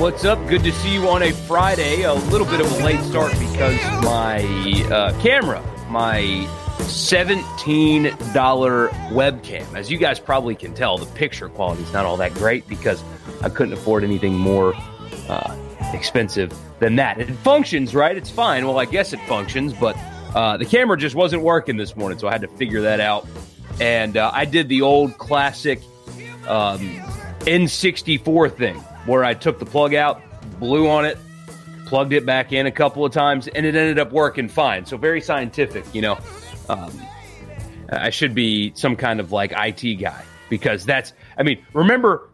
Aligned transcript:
What's 0.00 0.24
up? 0.24 0.38
Good 0.48 0.64
to 0.64 0.72
see 0.72 0.94
you 0.94 1.10
on 1.10 1.22
a 1.22 1.30
Friday. 1.30 2.04
A 2.04 2.14
little 2.14 2.46
bit 2.46 2.62
of 2.62 2.72
a 2.72 2.84
late 2.86 3.02
start 3.02 3.32
because 3.32 3.78
my 4.02 4.40
uh, 4.90 5.12
camera, 5.20 5.62
my 5.90 6.22
$17 6.78 7.42
webcam, 9.10 9.74
as 9.74 9.90
you 9.90 9.98
guys 9.98 10.18
probably 10.18 10.54
can 10.54 10.72
tell, 10.72 10.96
the 10.96 11.04
picture 11.04 11.50
quality 11.50 11.82
is 11.82 11.92
not 11.92 12.06
all 12.06 12.16
that 12.16 12.32
great 12.32 12.66
because 12.66 13.04
I 13.42 13.50
couldn't 13.50 13.74
afford 13.74 14.02
anything 14.02 14.32
more 14.32 14.72
uh, 15.28 15.54
expensive 15.92 16.58
than 16.78 16.96
that. 16.96 17.20
It 17.20 17.28
functions, 17.34 17.94
right? 17.94 18.16
It's 18.16 18.30
fine. 18.30 18.66
Well, 18.66 18.78
I 18.78 18.86
guess 18.86 19.12
it 19.12 19.20
functions, 19.28 19.74
but 19.74 19.98
uh, 20.34 20.56
the 20.56 20.64
camera 20.64 20.96
just 20.96 21.14
wasn't 21.14 21.42
working 21.42 21.76
this 21.76 21.94
morning, 21.94 22.18
so 22.18 22.26
I 22.26 22.32
had 22.32 22.40
to 22.40 22.48
figure 22.48 22.80
that 22.80 23.00
out. 23.00 23.28
And 23.82 24.16
uh, 24.16 24.30
I 24.32 24.46
did 24.46 24.70
the 24.70 24.80
old 24.80 25.18
classic 25.18 25.82
um, 26.48 26.80
N64 27.40 28.56
thing 28.56 28.82
where 29.10 29.24
I 29.24 29.34
took 29.34 29.58
the 29.58 29.66
plug 29.66 29.92
out, 29.92 30.22
blew 30.60 30.88
on 30.88 31.04
it, 31.04 31.18
plugged 31.86 32.12
it 32.12 32.24
back 32.24 32.52
in 32.52 32.66
a 32.66 32.70
couple 32.70 33.04
of 33.04 33.12
times, 33.12 33.48
and 33.48 33.66
it 33.66 33.74
ended 33.74 33.98
up 33.98 34.12
working 34.12 34.48
fine. 34.48 34.86
So 34.86 34.96
very 34.96 35.20
scientific, 35.20 35.84
you 35.92 36.00
know. 36.00 36.16
Um, 36.68 36.92
I 37.88 38.10
should 38.10 38.36
be 38.36 38.72
some 38.76 38.94
kind 38.94 39.18
of 39.18 39.32
like 39.32 39.52
IT 39.52 39.96
guy 39.96 40.24
because 40.48 40.84
that's. 40.84 41.12
I 41.36 41.42
mean, 41.42 41.60
remember 41.72 42.30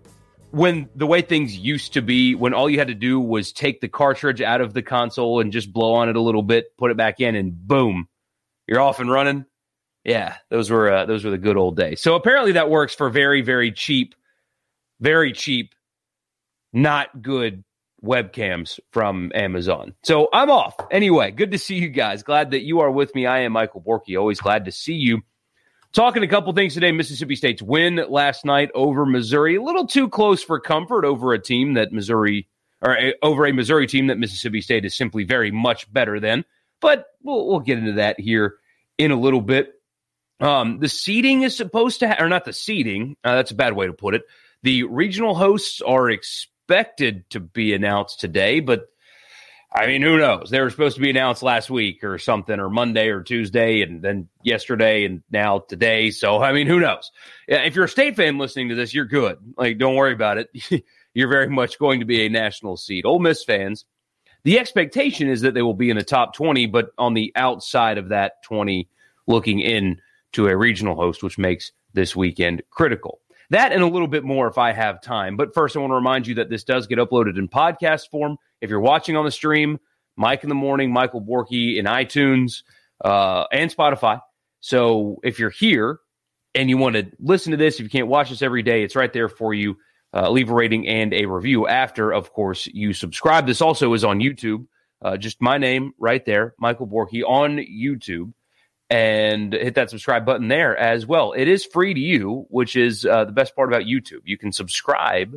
when 0.51 0.91
the 0.95 1.07
way 1.07 1.23
things 1.23 1.57
used 1.57 1.95
to 1.95 2.03
be, 2.03 2.35
when 2.35 2.53
all 2.53 2.69
you 2.69 2.79
had 2.79 2.89
to 2.89 2.95
do 2.95 3.19
was 3.19 3.53
take 3.53 3.81
the 3.81 3.89
cartridge 3.89 4.43
out 4.43 4.61
of 4.61 4.75
the 4.75 4.83
console 4.83 5.41
and 5.41 5.53
just 5.53 5.73
blow 5.73 5.95
on 5.95 6.11
it 6.11 6.17
a 6.17 6.21
little 6.21 6.43
bit, 6.43 6.77
put 6.77 6.91
it 6.91 6.99
back 6.99 7.21
in, 7.21 7.37
and 7.37 7.67
boom, 7.67 8.07
you're 8.67 8.83
off 8.83 9.01
and 9.01 9.11
running. 9.11 9.47
Yeah, 10.05 10.37
those 10.51 10.71
were 10.71 10.93
uh, 10.93 11.07
those 11.07 11.25
were 11.25 11.31
the 11.31 11.39
good 11.39 11.57
old 11.57 11.79
days. 11.79 12.03
So 12.03 12.17
apparently 12.17 12.53
that 12.53 12.69
works 12.69 12.95
for 12.95 13.09
very 13.09 13.41
very 13.41 13.73
cheap, 13.73 14.15
very 15.01 15.33
cheap 15.33 15.73
not 16.77 17.23
good 17.23 17.65
webcams 18.05 18.79
from 18.93 19.33
Amazon. 19.35 19.95
So 20.05 20.29
I'm 20.31 20.51
off. 20.51 20.77
Anyway, 20.91 21.31
good 21.31 21.53
to 21.53 21.59
see 21.59 21.77
you 21.77 21.89
guys. 21.89 22.23
Glad 22.23 22.51
that 22.51 22.61
you 22.61 22.81
are 22.81 22.91
with 22.91 23.15
me. 23.15 23.25
I 23.25 23.41
am 23.41 23.53
Michael 23.53 23.81
Borky. 23.81 24.19
Always 24.19 24.41
glad 24.41 24.67
to 24.67 24.73
see 24.73 24.93
you. 24.93 25.23
Talking 25.95 26.23
a 26.23 26.29
couple 26.29 26.53
things 26.53 26.75
today. 26.75 26.93
Mississippi 26.93 27.35
State's 27.35 27.63
win 27.63 28.05
last 28.11 28.45
night 28.45 28.71
over 28.75 29.07
Missouri. 29.07 29.57
A 29.57 29.63
little 29.63 29.87
too 29.87 30.11
close 30.11 30.43
for 30.43 30.61
comfort 30.61 31.07
over 31.07 31.33
a 31.33 31.39
team 31.39 31.75
that 31.75 31.95
Missouri, 31.95 32.47
or 32.83 32.95
a, 32.95 33.15
over 33.23 33.47
a 33.47 33.55
Missouri 33.55 33.87
team 33.87 34.09
that 34.09 34.19
Mississippi 34.19 34.61
State 34.61 34.85
is 34.85 34.95
simply 34.95 35.25
very 35.25 35.51
much 35.51 35.91
better 35.91 36.21
than. 36.21 36.45
But 36.83 37.07
we'll, 37.23 37.47
we'll 37.47 37.61
get 37.61 37.79
into 37.79 37.95
that 37.95 38.21
here 38.21 38.57
in 38.99 39.13
a 39.13 39.19
little 39.19 39.41
bit. 39.41 39.73
Um, 40.41 40.79
the 40.81 40.91
seeding 40.91 41.41
is 41.41 41.57
supposed 41.57 42.01
to, 42.01 42.09
ha- 42.09 42.23
or 42.23 42.29
not 42.29 42.45
the 42.45 42.53
seeding. 42.53 43.17
Uh, 43.25 43.37
that's 43.37 43.53
a 43.53 43.55
bad 43.55 43.73
way 43.73 43.87
to 43.87 43.95
put 43.95 44.15
it. 44.15 44.25
The 44.63 44.83
regional 44.83 45.35
hosts 45.35 45.81
are 45.81 46.11
expected 46.11 46.53
expected 46.67 47.29
to 47.31 47.41
be 47.41 47.75
announced 47.75 48.19
today, 48.19 48.59
but 48.61 48.89
I 49.73 49.87
mean, 49.87 50.03
who 50.03 50.19
knows? 50.19 50.51
They 50.51 50.61
were 50.61 50.71
supposed 50.71 50.97
to 50.97 51.03
be 51.03 51.11
announced 51.11 51.43
last 51.43 51.71
week 51.71 52.03
or 52.03 52.19
something, 52.19 52.59
or 52.59 52.71
Monday 52.71 53.09
or 53.09 53.23
Tuesday, 53.23 53.83
and 53.83 54.03
then 54.03 54.29
yesterday, 54.43 55.05
and 55.05 55.23
now 55.31 55.61
today. 55.61 56.11
So, 56.11 56.43
I 56.43 56.53
mean, 56.53 56.67
who 56.67 56.81
knows? 56.81 57.13
If 57.47 57.75
you're 57.75 57.85
a 57.85 57.89
state 57.89 58.17
fan 58.17 58.39
listening 58.39 58.71
to 58.71 58.75
this, 58.75 58.95
you're 58.95 59.05
good. 59.05 59.39
Like, 59.57 59.79
don't 59.79 59.95
worry 59.95 60.13
about 60.13 60.39
it. 60.39 60.85
you're 61.15 61.29
very 61.29 61.49
much 61.49 61.79
going 61.79 62.01
to 62.01 62.07
be 62.07 62.25
a 62.25 62.31
national 62.31 62.77
seed. 62.77 63.05
Ole 63.05 63.19
Miss 63.19 63.45
fans, 63.45 63.85
the 64.45 64.59
expectation 64.59 65.29
is 65.29 65.43
that 65.43 65.55
they 65.55 65.63
will 65.63 65.75
be 65.75 65.91
in 65.91 65.97
the 65.97 66.05
top 66.05 66.35
20, 66.35 66.67
but 66.67 66.91
on 66.99 67.15
the 67.15 67.33
outside 67.37 67.99
of 67.99 68.09
that 68.09 68.43
20, 68.45 68.89
looking 69.27 69.61
in 69.61 70.01
to 70.33 70.49
a 70.49 70.57
regional 70.57 70.97
host, 70.97 71.23
which 71.23 71.39
makes 71.39 71.71
this 71.93 72.17
weekend 72.17 72.63
critical. 72.71 73.21
That 73.51 73.73
and 73.73 73.83
a 73.83 73.87
little 73.87 74.09
bit 74.09 74.25
more 74.25 74.49
if 74.49 74.59
I 74.59 74.73
have 74.73 75.01
time. 75.01 75.37
But 75.37 75.55
first, 75.55 75.77
I 75.77 75.81
want 75.81 75.91
to 75.91 75.95
remind 75.95 76.27
you 76.27 76.35
that 76.37 76.51
this 76.51 76.65
does 76.65 76.87
get 76.87 76.99
uploaded 76.99 77.39
in 77.39 77.49
podcast 77.49 78.11
form. 78.11 78.37
If 78.61 78.71
you're 78.71 78.81
watching 78.81 79.17
on 79.17 79.25
the 79.25 79.31
stream, 79.31 79.79
Mike 80.17 80.43
in 80.43 80.49
the 80.49 80.55
Morning, 80.55 80.93
Michael 80.93 81.23
Borky 81.23 81.77
in 81.77 81.87
iTunes 81.87 82.63
uh, 83.05 83.45
and 83.53 83.75
Spotify. 83.75 84.21
So 84.61 85.19
if 85.23 85.39
you're 85.39 85.51
here 85.51 86.01
and 86.55 86.69
you 86.69 86.77
want 86.77 86.97
to 86.97 87.07
listen 87.21 87.53
to 87.53 87.57
this, 87.57 87.77
if 87.77 87.83
you 87.83 87.91
can't 87.91 88.09
watch 88.09 88.31
this 88.31 88.43
every 88.43 88.63
day, 88.63 88.83
it's 88.83 88.97
right 88.97 89.13
there 89.13 89.29
for 89.29 89.55
you. 89.55 89.77
Uh, 90.15 90.31
leave 90.31 90.51
a 90.51 90.55
rating 90.55 90.89
and 90.89 91.13
a 91.13 91.27
review 91.27 91.67
after, 91.67 92.13
of 92.13 92.33
course, 92.33 92.67
you 92.69 92.93
subscribe. 92.93 93.47
This 93.47 93.61
also 93.61 93.93
is 93.93 94.03
on 94.03 94.21
YouTube. 94.21 94.67
Uh, 95.03 95.17
just 95.17 95.43
my 95.43 95.59
name 95.59 95.93
right 95.99 96.25
there, 96.25 96.55
Michael 96.59 96.87
Borky 96.87 97.23
on 97.23 97.59
YouTube 97.59 98.33
and 98.89 99.53
hit 99.53 99.75
that 99.75 99.91
subscribe 99.91 100.25
button 100.25 100.49
there 100.49 100.77
as 100.77 101.07
well. 101.07 101.33
It 101.33 101.49
is 101.49 101.65
free 101.65 101.95
to 101.95 102.01
you, 102.01 102.47
which 102.51 102.77
is 102.77 103.05
uh, 103.05 103.25
the 103.25 103.33
best 103.33 103.57
part 103.57 103.69
about 103.69 103.83
YouTube. 103.83 104.21
You 104.25 104.39
can 104.39 104.53
subscribe 104.53 105.37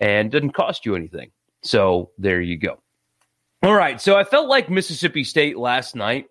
and 0.00 0.30
doesn't 0.30 0.52
cost 0.52 0.86
you 0.86 0.96
anything. 0.96 1.30
So 1.62 2.10
there 2.18 2.40
you 2.40 2.56
go. 2.56 2.80
All 3.62 3.74
right. 3.74 4.00
So 4.00 4.16
I 4.16 4.24
felt 4.24 4.48
like 4.48 4.70
Mississippi 4.70 5.22
State 5.22 5.56
last 5.56 5.94
night 5.94 6.26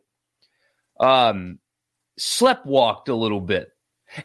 um, 0.99 1.59
sleptwalked 2.19 3.07
a 3.07 3.13
little 3.13 3.39
bit. 3.39 3.69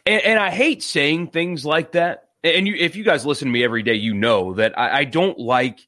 And, 0.05 0.21
and 0.21 0.39
I 0.39 0.51
hate 0.51 0.83
saying 0.83 1.27
things 1.27 1.65
like 1.65 1.93
that. 1.93 2.29
And 2.43 2.67
you, 2.67 2.75
if 2.75 2.95
you 2.95 3.03
guys 3.03 3.25
listen 3.25 3.47
to 3.47 3.51
me 3.51 3.63
every 3.63 3.83
day, 3.83 3.95
you 3.95 4.13
know 4.13 4.53
that 4.55 4.77
I, 4.77 4.99
I 4.99 5.03
don't 5.05 5.39
like 5.39 5.79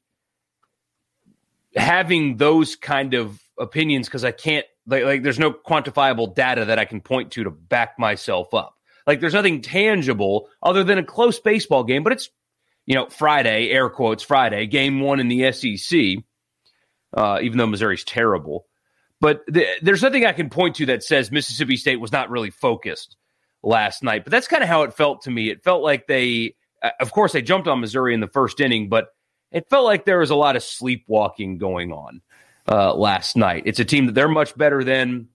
having 1.76 2.36
those 2.36 2.76
kind 2.76 3.14
of 3.14 3.40
opinions 3.58 4.08
because 4.08 4.24
I 4.24 4.32
can't 4.32 4.66
like, 4.90 5.04
like 5.04 5.22
there's 5.22 5.38
no 5.38 5.52
quantifiable 5.52 6.34
data 6.34 6.66
that 6.66 6.78
I 6.78 6.84
can 6.84 7.00
point 7.00 7.32
to 7.32 7.44
to 7.44 7.50
back 7.50 7.98
myself 7.98 8.52
up. 8.52 8.76
Like 9.06 9.20
there's 9.20 9.34
nothing 9.34 9.62
tangible 9.62 10.48
other 10.62 10.84
than 10.84 10.98
a 10.98 11.04
close 11.04 11.40
baseball 11.40 11.84
game, 11.84 12.02
but 12.02 12.12
it's 12.12 12.28
you 12.86 12.94
know 12.94 13.08
Friday, 13.08 13.70
air 13.70 13.88
quotes 13.88 14.22
Friday, 14.22 14.66
game 14.66 15.00
one 15.00 15.20
in 15.20 15.28
the 15.28 15.52
SEC. 15.52 16.24
Uh, 17.12 17.40
even 17.42 17.58
though 17.58 17.66
Missouri's 17.66 18.04
terrible, 18.04 18.66
but 19.20 19.42
the, 19.48 19.66
there's 19.82 20.02
nothing 20.02 20.24
I 20.24 20.32
can 20.32 20.48
point 20.48 20.76
to 20.76 20.86
that 20.86 21.02
says 21.02 21.32
Mississippi 21.32 21.76
State 21.76 21.96
was 21.96 22.12
not 22.12 22.30
really 22.30 22.50
focused 22.50 23.16
last 23.64 24.04
night. 24.04 24.24
But 24.24 24.30
that's 24.30 24.46
kind 24.46 24.62
of 24.62 24.68
how 24.68 24.82
it 24.82 24.94
felt 24.94 25.22
to 25.22 25.30
me. 25.30 25.50
It 25.50 25.64
felt 25.64 25.82
like 25.82 26.06
they, 26.06 26.54
uh, 26.82 26.90
of 27.00 27.10
course, 27.10 27.32
they 27.32 27.42
jumped 27.42 27.66
on 27.66 27.80
Missouri 27.80 28.14
in 28.14 28.20
the 28.20 28.28
first 28.28 28.60
inning, 28.60 28.88
but 28.88 29.08
it 29.50 29.68
felt 29.68 29.84
like 29.84 30.04
there 30.04 30.20
was 30.20 30.30
a 30.30 30.36
lot 30.36 30.54
of 30.54 30.62
sleepwalking 30.62 31.58
going 31.58 31.92
on 31.92 32.22
uh, 32.70 32.94
last 32.94 33.36
night. 33.36 33.64
It's 33.66 33.80
a 33.80 33.84
team 33.84 34.06
that 34.06 34.14
they're 34.14 34.28
much 34.28 34.56
better 34.56 34.84
than. 34.84 35.28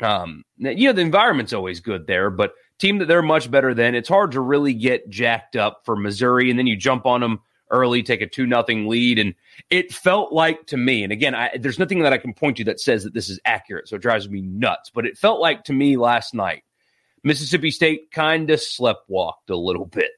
Um, 0.00 0.44
you 0.56 0.88
know, 0.88 0.92
the 0.92 1.02
environment's 1.02 1.52
always 1.52 1.78
good 1.80 2.06
there, 2.06 2.30
but 2.30 2.54
team 2.78 2.98
that 2.98 3.06
they're 3.06 3.22
much 3.22 3.50
better 3.50 3.74
than. 3.74 3.94
It's 3.94 4.08
hard 4.08 4.32
to 4.32 4.40
really 4.40 4.74
get 4.74 5.08
jacked 5.08 5.54
up 5.54 5.82
for 5.84 5.94
Missouri, 5.94 6.50
and 6.50 6.58
then 6.58 6.66
you 6.66 6.76
jump 6.76 7.06
on 7.06 7.20
them 7.20 7.40
early, 7.70 8.02
take 8.02 8.20
a 8.20 8.26
two 8.26 8.46
nothing 8.46 8.88
lead, 8.88 9.18
and 9.18 9.34
it 9.70 9.92
felt 9.92 10.32
like 10.32 10.66
to 10.66 10.76
me. 10.76 11.04
And 11.04 11.12
again, 11.12 11.34
I, 11.34 11.56
there's 11.58 11.78
nothing 11.78 12.00
that 12.00 12.12
I 12.12 12.18
can 12.18 12.34
point 12.34 12.56
to 12.56 12.64
that 12.64 12.80
says 12.80 13.04
that 13.04 13.14
this 13.14 13.28
is 13.28 13.38
accurate, 13.44 13.88
so 13.88 13.96
it 13.96 14.02
drives 14.02 14.28
me 14.28 14.40
nuts. 14.40 14.90
But 14.92 15.06
it 15.06 15.18
felt 15.18 15.40
like 15.40 15.64
to 15.64 15.72
me 15.72 15.96
last 15.96 16.34
night, 16.34 16.64
Mississippi 17.22 17.70
State 17.70 18.10
kind 18.10 18.50
of 18.50 18.58
sleptwalked 18.58 19.50
a 19.50 19.56
little 19.56 19.86
bit. 19.86 20.10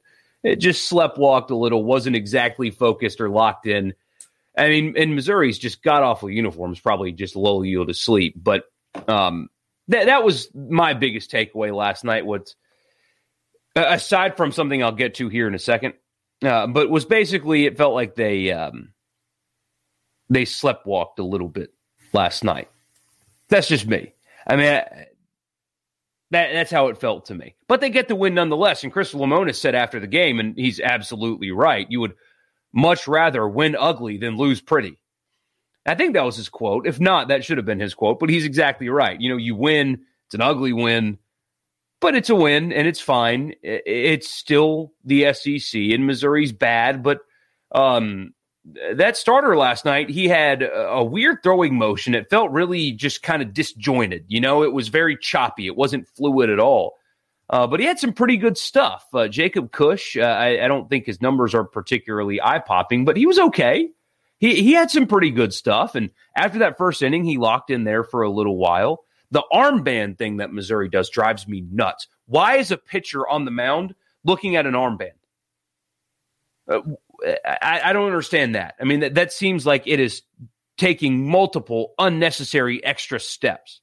It 0.42 0.56
just 0.56 0.90
sleptwalked 0.90 1.50
a 1.50 1.56
little, 1.56 1.84
wasn't 1.84 2.16
exactly 2.16 2.70
focused 2.70 3.20
or 3.20 3.28
locked 3.28 3.66
in 3.66 3.94
I 4.56 4.68
mean, 4.68 4.96
in 4.96 5.14
Missouri's 5.14 5.58
just 5.58 5.82
god 5.82 6.02
awful 6.02 6.30
uniforms 6.30 6.80
probably 6.80 7.12
just 7.12 7.36
lull 7.36 7.64
you 7.64 7.84
to 7.84 7.94
sleep. 7.94 8.34
But 8.36 8.64
um, 9.08 9.48
that 9.88 10.06
that 10.06 10.24
was 10.24 10.48
my 10.54 10.94
biggest 10.94 11.30
takeaway 11.30 11.74
last 11.74 12.04
night. 12.04 12.26
Was 12.26 12.54
aside 13.74 14.36
from 14.36 14.52
something 14.52 14.82
I'll 14.82 14.92
get 14.92 15.14
to 15.16 15.28
here 15.28 15.48
in 15.48 15.54
a 15.54 15.58
second, 15.58 15.94
uh, 16.44 16.66
but 16.66 16.90
was 16.90 17.04
basically 17.04 17.66
it 17.66 17.76
felt 17.76 17.94
like 17.94 18.14
they 18.14 18.52
um, 18.52 18.92
they 20.30 20.44
sleptwalked 20.44 21.18
a 21.18 21.24
little 21.24 21.48
bit 21.48 21.72
last 22.12 22.44
night. 22.44 22.70
That's 23.48 23.68
just 23.68 23.86
me. 23.86 24.14
I 24.46 24.56
mean. 24.56 24.68
I, 24.68 25.06
that, 26.30 26.52
that's 26.52 26.70
how 26.70 26.88
it 26.88 26.98
felt 26.98 27.26
to 27.26 27.34
me. 27.34 27.54
But 27.68 27.80
they 27.80 27.90
get 27.90 28.08
the 28.08 28.16
win 28.16 28.34
nonetheless. 28.34 28.82
And 28.82 28.92
Chris 28.92 29.12
Lemonis 29.14 29.54
said 29.54 29.76
after 29.76 30.00
the 30.00 30.08
game, 30.08 30.40
and 30.40 30.56
he's 30.56 30.80
absolutely 30.80 31.52
right. 31.52 31.86
You 31.88 32.00
would 32.00 32.14
much 32.74 33.06
rather 33.06 33.48
win 33.48 33.76
ugly 33.78 34.18
than 34.18 34.36
lose 34.36 34.60
pretty. 34.60 34.98
I 35.86 35.94
think 35.94 36.14
that 36.14 36.24
was 36.24 36.36
his 36.36 36.48
quote. 36.48 36.86
If 36.86 36.98
not, 36.98 37.28
that 37.28 37.44
should 37.44 37.58
have 37.58 37.66
been 37.66 37.80
his 37.80 37.94
quote, 37.94 38.18
but 38.18 38.30
he's 38.30 38.44
exactly 38.44 38.88
right. 38.88 39.20
You 39.20 39.30
know, 39.30 39.36
you 39.36 39.54
win, 39.54 40.00
it's 40.26 40.34
an 40.34 40.40
ugly 40.40 40.72
win, 40.72 41.18
but 42.00 42.14
it's 42.14 42.30
a 42.30 42.34
win 42.34 42.72
and 42.72 42.88
it's 42.88 43.00
fine. 43.00 43.54
It's 43.62 44.28
still 44.28 44.92
the 45.04 45.32
SEC 45.32 45.80
and 45.80 46.06
Missouri's 46.06 46.52
bad, 46.52 47.02
but 47.02 47.20
um, 47.72 48.34
that 48.94 49.16
starter 49.16 49.56
last 49.56 49.84
night, 49.84 50.08
he 50.08 50.26
had 50.26 50.62
a 50.62 51.04
weird 51.04 51.42
throwing 51.42 51.76
motion. 51.76 52.14
It 52.14 52.30
felt 52.30 52.50
really 52.50 52.92
just 52.92 53.22
kind 53.22 53.42
of 53.42 53.52
disjointed. 53.52 54.24
You 54.28 54.40
know, 54.40 54.62
it 54.62 54.72
was 54.72 54.88
very 54.88 55.16
choppy. 55.18 55.66
It 55.66 55.76
wasn't 55.76 56.08
fluid 56.08 56.50
at 56.50 56.60
all. 56.60 56.94
Uh, 57.50 57.66
but 57.66 57.78
he 57.78 57.86
had 57.86 57.98
some 57.98 58.12
pretty 58.12 58.36
good 58.36 58.56
stuff. 58.56 59.06
Uh, 59.12 59.28
Jacob 59.28 59.70
Cush, 59.70 60.16
uh, 60.16 60.22
I, 60.22 60.64
I, 60.64 60.68
don't 60.68 60.88
think 60.88 61.04
his 61.04 61.20
numbers 61.20 61.54
are 61.54 61.64
particularly 61.64 62.40
eye 62.40 62.58
popping, 62.58 63.04
but 63.04 63.18
he 63.18 63.26
was 63.26 63.38
okay. 63.38 63.90
He 64.38 64.62
he 64.62 64.72
had 64.72 64.90
some 64.90 65.06
pretty 65.06 65.30
good 65.30 65.52
stuff. 65.52 65.94
And 65.94 66.10
after 66.36 66.60
that 66.60 66.78
first 66.78 67.02
inning, 67.02 67.24
he 67.24 67.36
locked 67.36 67.70
in 67.70 67.84
there 67.84 68.02
for 68.02 68.22
a 68.22 68.30
little 68.30 68.56
while. 68.56 69.04
The 69.30 69.44
armband 69.52 70.16
thing 70.16 70.38
that 70.38 70.52
Missouri 70.52 70.88
does 70.88 71.10
drives 71.10 71.46
me 71.46 71.64
nuts. 71.70 72.08
Why 72.26 72.56
is 72.56 72.70
a 72.70 72.76
pitcher 72.76 73.28
on 73.28 73.44
the 73.44 73.50
mound 73.50 73.94
looking 74.24 74.56
at 74.56 74.66
an 74.66 74.74
armband? 74.74 75.12
Uh, 76.68 76.80
I, 77.44 77.82
I, 77.84 77.92
don't 77.92 78.06
understand 78.06 78.54
that. 78.54 78.74
I 78.80 78.84
mean, 78.84 79.00
that, 79.00 79.14
that 79.14 79.32
seems 79.32 79.66
like 79.66 79.86
it 79.86 80.00
is 80.00 80.22
taking 80.78 81.28
multiple 81.28 81.92
unnecessary 81.98 82.82
extra 82.82 83.20
steps. 83.20 83.80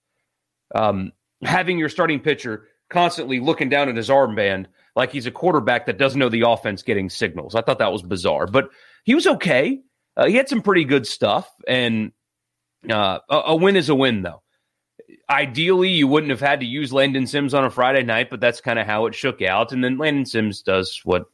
Um, 0.73 1.11
having 1.43 1.77
your 1.77 1.89
starting 1.89 2.19
pitcher 2.19 2.67
constantly 2.91 3.39
looking 3.39 3.69
down 3.69 3.89
at 3.89 3.95
his 3.95 4.09
armband 4.09 4.67
like 4.95 5.11
he's 5.11 5.25
a 5.25 5.31
quarterback 5.31 5.85
that 5.85 5.97
doesn't 5.97 6.19
know 6.19 6.29
the 6.29 6.47
offense 6.47 6.83
getting 6.83 7.09
signals. 7.09 7.55
I 7.55 7.61
thought 7.61 7.79
that 7.79 7.91
was 7.91 8.03
bizarre, 8.03 8.45
but 8.45 8.69
he 9.03 9.15
was 9.15 9.25
okay. 9.25 9.81
Uh, 10.17 10.27
he 10.27 10.35
had 10.35 10.49
some 10.49 10.61
pretty 10.61 10.83
good 10.83 11.07
stuff, 11.07 11.49
and 11.67 12.11
uh, 12.89 13.19
a, 13.29 13.35
a 13.47 13.55
win 13.55 13.75
is 13.77 13.89
a 13.89 13.95
win, 13.95 14.21
though. 14.21 14.43
Ideally, 15.29 15.89
you 15.89 16.07
wouldn't 16.07 16.29
have 16.29 16.41
had 16.41 16.59
to 16.59 16.65
use 16.65 16.91
Landon 16.91 17.25
Sims 17.25 17.53
on 17.53 17.63
a 17.63 17.69
Friday 17.69 18.03
night, 18.03 18.29
but 18.29 18.41
that's 18.41 18.59
kind 18.59 18.77
of 18.77 18.85
how 18.85 19.05
it 19.05 19.15
shook 19.15 19.41
out. 19.41 19.71
And 19.71 19.83
then 19.83 19.97
Landon 19.97 20.25
Sims 20.25 20.61
does 20.61 20.99
what 21.05 21.25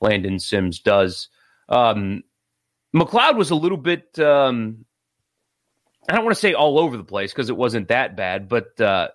Landon 0.00 0.40
Sims 0.40 0.80
does. 0.80 1.28
Um, 1.68 2.24
MacLeod 2.92 3.36
was 3.36 3.50
a 3.50 3.54
little 3.54 3.78
bit, 3.78 4.18
um, 4.18 4.84
I 6.08 6.14
don't 6.14 6.24
want 6.24 6.34
to 6.34 6.40
say 6.40 6.54
all 6.54 6.78
over 6.78 6.96
the 6.96 7.04
place 7.04 7.32
because 7.32 7.50
it 7.50 7.56
wasn't 7.56 7.88
that 7.88 8.16
bad, 8.16 8.48
but 8.48 8.80
uh, 8.80 9.08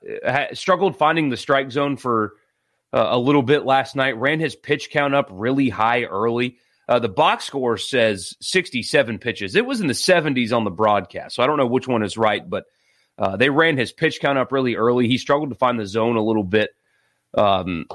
struggled 0.53 0.97
finding 0.97 1.29
the 1.29 1.37
strike 1.37 1.71
zone 1.71 1.97
for 1.97 2.33
uh, 2.93 3.07
a 3.09 3.19
little 3.19 3.43
bit 3.43 3.65
last 3.65 3.95
night. 3.95 4.17
Ran 4.17 4.39
his 4.39 4.55
pitch 4.55 4.89
count 4.89 5.15
up 5.15 5.29
really 5.31 5.69
high 5.69 6.03
early. 6.03 6.57
Uh, 6.87 6.99
the 6.99 7.09
box 7.09 7.45
score 7.45 7.77
says 7.77 8.35
67 8.41 9.17
pitches. 9.17 9.55
It 9.55 9.65
was 9.65 9.81
in 9.81 9.87
the 9.87 9.93
70s 9.93 10.55
on 10.55 10.63
the 10.63 10.71
broadcast, 10.71 11.35
so 11.35 11.43
I 11.43 11.47
don't 11.47 11.57
know 11.57 11.65
which 11.65 11.87
one 11.87 12.03
is 12.03 12.17
right, 12.17 12.47
but 12.47 12.65
uh, 13.17 13.37
they 13.37 13.49
ran 13.49 13.77
his 13.77 13.91
pitch 13.91 14.19
count 14.19 14.37
up 14.37 14.51
really 14.51 14.75
early. 14.75 15.07
He 15.07 15.17
struggled 15.17 15.49
to 15.49 15.55
find 15.55 15.79
the 15.79 15.87
zone 15.87 16.15
a 16.15 16.23
little 16.23 16.43
bit. 16.43 16.69
Um, 17.33 17.87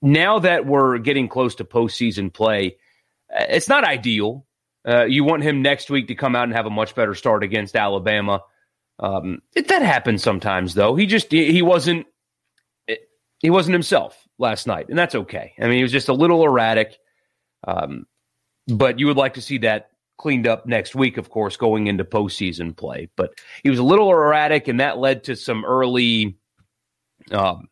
now 0.00 0.38
that 0.38 0.66
we're 0.66 0.98
getting 0.98 1.28
close 1.28 1.56
to 1.56 1.64
postseason 1.64 2.32
play, 2.32 2.78
uh, 3.30 3.44
it's 3.48 3.68
not 3.68 3.84
ideal. 3.84 4.46
Uh, 4.86 5.04
you 5.04 5.24
want 5.24 5.42
him 5.42 5.62
next 5.62 5.90
week 5.90 6.08
to 6.08 6.14
come 6.14 6.36
out 6.36 6.44
and 6.44 6.52
have 6.52 6.66
a 6.66 6.70
much 6.70 6.94
better 6.94 7.14
start 7.14 7.42
against 7.42 7.74
Alabama. 7.74 8.40
Um, 8.98 9.42
it, 9.54 9.68
that 9.68 9.82
happens 9.82 10.22
sometimes, 10.22 10.74
though. 10.74 10.94
He 10.94 11.06
just 11.06 11.30
he 11.32 11.62
wasn't 11.62 12.06
he 13.40 13.50
wasn't 13.50 13.74
himself 13.74 14.26
last 14.38 14.66
night, 14.66 14.88
and 14.88 14.98
that's 14.98 15.14
okay. 15.14 15.52
I 15.60 15.64
mean, 15.64 15.76
he 15.76 15.82
was 15.82 15.92
just 15.92 16.08
a 16.08 16.14
little 16.14 16.44
erratic. 16.44 16.98
Um, 17.66 18.06
but 18.68 18.98
you 18.98 19.06
would 19.06 19.16
like 19.16 19.34
to 19.34 19.42
see 19.42 19.58
that 19.58 19.90
cleaned 20.18 20.46
up 20.46 20.66
next 20.66 20.94
week, 20.94 21.18
of 21.18 21.30
course, 21.30 21.56
going 21.56 21.86
into 21.86 22.04
postseason 22.04 22.76
play. 22.76 23.08
But 23.16 23.32
he 23.62 23.70
was 23.70 23.78
a 23.78 23.84
little 23.84 24.10
erratic, 24.10 24.68
and 24.68 24.80
that 24.80 24.98
led 24.98 25.24
to 25.24 25.36
some 25.36 25.64
early 25.64 26.36
um, 27.30 27.68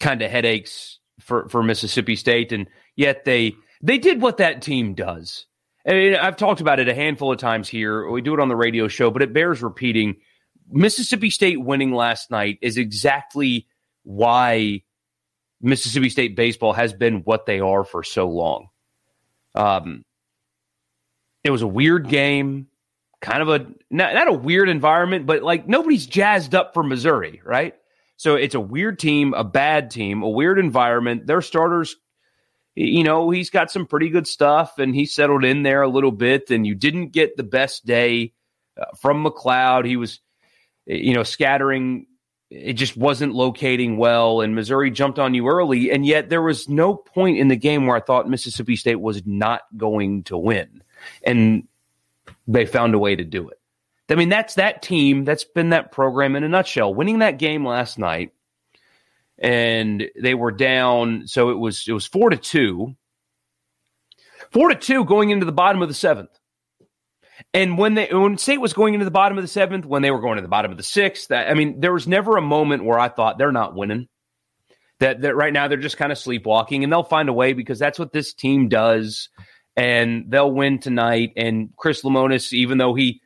kind 0.00 0.22
of 0.22 0.30
headaches 0.30 0.98
for 1.20 1.48
for 1.48 1.62
Mississippi 1.62 2.16
State, 2.16 2.52
and 2.52 2.66
yet 2.96 3.24
they 3.24 3.54
they 3.82 3.98
did 3.98 4.22
what 4.22 4.38
that 4.38 4.62
team 4.62 4.94
does. 4.94 5.46
I've 5.86 6.36
talked 6.36 6.60
about 6.60 6.78
it 6.80 6.88
a 6.88 6.94
handful 6.94 7.32
of 7.32 7.38
times 7.38 7.68
here. 7.68 8.08
We 8.08 8.20
do 8.20 8.34
it 8.34 8.40
on 8.40 8.48
the 8.48 8.56
radio 8.56 8.88
show, 8.88 9.10
but 9.10 9.22
it 9.22 9.32
bears 9.32 9.62
repeating. 9.62 10.16
Mississippi 10.70 11.30
State 11.30 11.60
winning 11.60 11.92
last 11.92 12.30
night 12.30 12.58
is 12.62 12.76
exactly 12.76 13.66
why 14.02 14.82
Mississippi 15.60 16.10
State 16.10 16.36
baseball 16.36 16.72
has 16.72 16.92
been 16.92 17.22
what 17.24 17.46
they 17.46 17.60
are 17.60 17.84
for 17.84 18.02
so 18.02 18.28
long. 18.28 18.68
Um, 19.54 20.04
it 21.42 21.50
was 21.50 21.62
a 21.62 21.66
weird 21.66 22.08
game, 22.08 22.68
kind 23.20 23.42
of 23.42 23.48
a 23.48 23.66
not, 23.90 24.14
not 24.14 24.28
a 24.28 24.32
weird 24.32 24.68
environment, 24.68 25.26
but 25.26 25.42
like 25.42 25.66
nobody's 25.66 26.06
jazzed 26.06 26.54
up 26.54 26.74
for 26.74 26.82
Missouri, 26.82 27.40
right? 27.44 27.74
So 28.16 28.36
it's 28.36 28.54
a 28.54 28.60
weird 28.60 28.98
team, 28.98 29.32
a 29.32 29.44
bad 29.44 29.90
team, 29.90 30.22
a 30.22 30.28
weird 30.28 30.58
environment. 30.58 31.26
Their 31.26 31.40
starters, 31.40 31.96
you 32.74 33.04
know, 33.04 33.30
he's 33.30 33.50
got 33.50 33.70
some 33.70 33.86
pretty 33.86 34.08
good 34.08 34.26
stuff 34.26 34.78
and 34.78 34.94
he 34.94 35.06
settled 35.06 35.44
in 35.44 35.62
there 35.62 35.82
a 35.82 35.88
little 35.88 36.12
bit. 36.12 36.50
And 36.50 36.66
you 36.66 36.74
didn't 36.74 37.08
get 37.08 37.36
the 37.36 37.42
best 37.42 37.84
day 37.84 38.32
uh, 38.80 38.86
from 38.98 39.22
MacLeod. 39.22 39.86
He 39.86 39.96
was, 39.96 40.20
you 40.86 41.14
know, 41.14 41.22
scattering. 41.22 42.06
It 42.50 42.74
just 42.74 42.96
wasn't 42.96 43.34
locating 43.34 43.96
well. 43.96 44.40
And 44.40 44.54
Missouri 44.54 44.90
jumped 44.90 45.18
on 45.18 45.34
you 45.34 45.48
early. 45.48 45.90
And 45.90 46.04
yet 46.06 46.30
there 46.30 46.42
was 46.42 46.68
no 46.68 46.94
point 46.94 47.38
in 47.38 47.48
the 47.48 47.56
game 47.56 47.86
where 47.86 47.96
I 47.96 48.00
thought 48.00 48.28
Mississippi 48.28 48.76
State 48.76 49.00
was 49.00 49.24
not 49.26 49.62
going 49.76 50.24
to 50.24 50.36
win. 50.36 50.82
And 51.22 51.66
they 52.46 52.66
found 52.66 52.94
a 52.94 52.98
way 52.98 53.16
to 53.16 53.24
do 53.24 53.48
it. 53.48 53.60
I 54.08 54.16
mean, 54.16 54.28
that's 54.28 54.56
that 54.56 54.82
team. 54.82 55.24
That's 55.24 55.44
been 55.44 55.70
that 55.70 55.92
program 55.92 56.34
in 56.34 56.42
a 56.42 56.48
nutshell. 56.48 56.92
Winning 56.92 57.20
that 57.20 57.38
game 57.38 57.64
last 57.64 57.96
night, 57.96 58.32
and 59.40 60.06
they 60.20 60.34
were 60.34 60.52
down. 60.52 61.26
So 61.26 61.50
it 61.50 61.58
was 61.58 61.84
it 61.88 61.92
was 61.92 62.06
four 62.06 62.30
to 62.30 62.36
two. 62.36 62.94
Four 64.52 64.68
to 64.68 64.74
two 64.74 65.04
going 65.04 65.30
into 65.30 65.46
the 65.46 65.52
bottom 65.52 65.82
of 65.82 65.88
the 65.88 65.94
seventh. 65.94 66.30
And 67.54 67.78
when 67.78 67.94
they 67.94 68.08
when 68.12 68.36
State 68.36 68.60
was 68.60 68.74
going 68.74 68.94
into 68.94 69.04
the 69.04 69.10
bottom 69.10 69.38
of 69.38 69.42
the 69.42 69.48
seventh, 69.48 69.86
when 69.86 70.02
they 70.02 70.10
were 70.10 70.20
going 70.20 70.36
to 70.36 70.42
the 70.42 70.48
bottom 70.48 70.70
of 70.70 70.76
the 70.76 70.82
sixth, 70.82 71.32
I 71.32 71.54
mean, 71.54 71.80
there 71.80 71.92
was 71.92 72.06
never 72.06 72.36
a 72.36 72.42
moment 72.42 72.84
where 72.84 72.98
I 72.98 73.08
thought 73.08 73.38
they're 73.38 73.52
not 73.52 73.74
winning. 73.74 74.08
That 74.98 75.22
that 75.22 75.34
right 75.34 75.52
now 75.52 75.66
they're 75.66 75.78
just 75.78 75.96
kind 75.96 76.12
of 76.12 76.18
sleepwalking, 76.18 76.84
and 76.84 76.92
they'll 76.92 77.02
find 77.02 77.28
a 77.30 77.32
way 77.32 77.54
because 77.54 77.78
that's 77.78 77.98
what 77.98 78.12
this 78.12 78.34
team 78.34 78.68
does, 78.68 79.30
and 79.74 80.26
they'll 80.28 80.52
win 80.52 80.78
tonight. 80.78 81.32
And 81.36 81.70
Chris 81.76 82.02
Lemonis, 82.02 82.52
even 82.52 82.76
though 82.76 82.94
he 82.94 83.22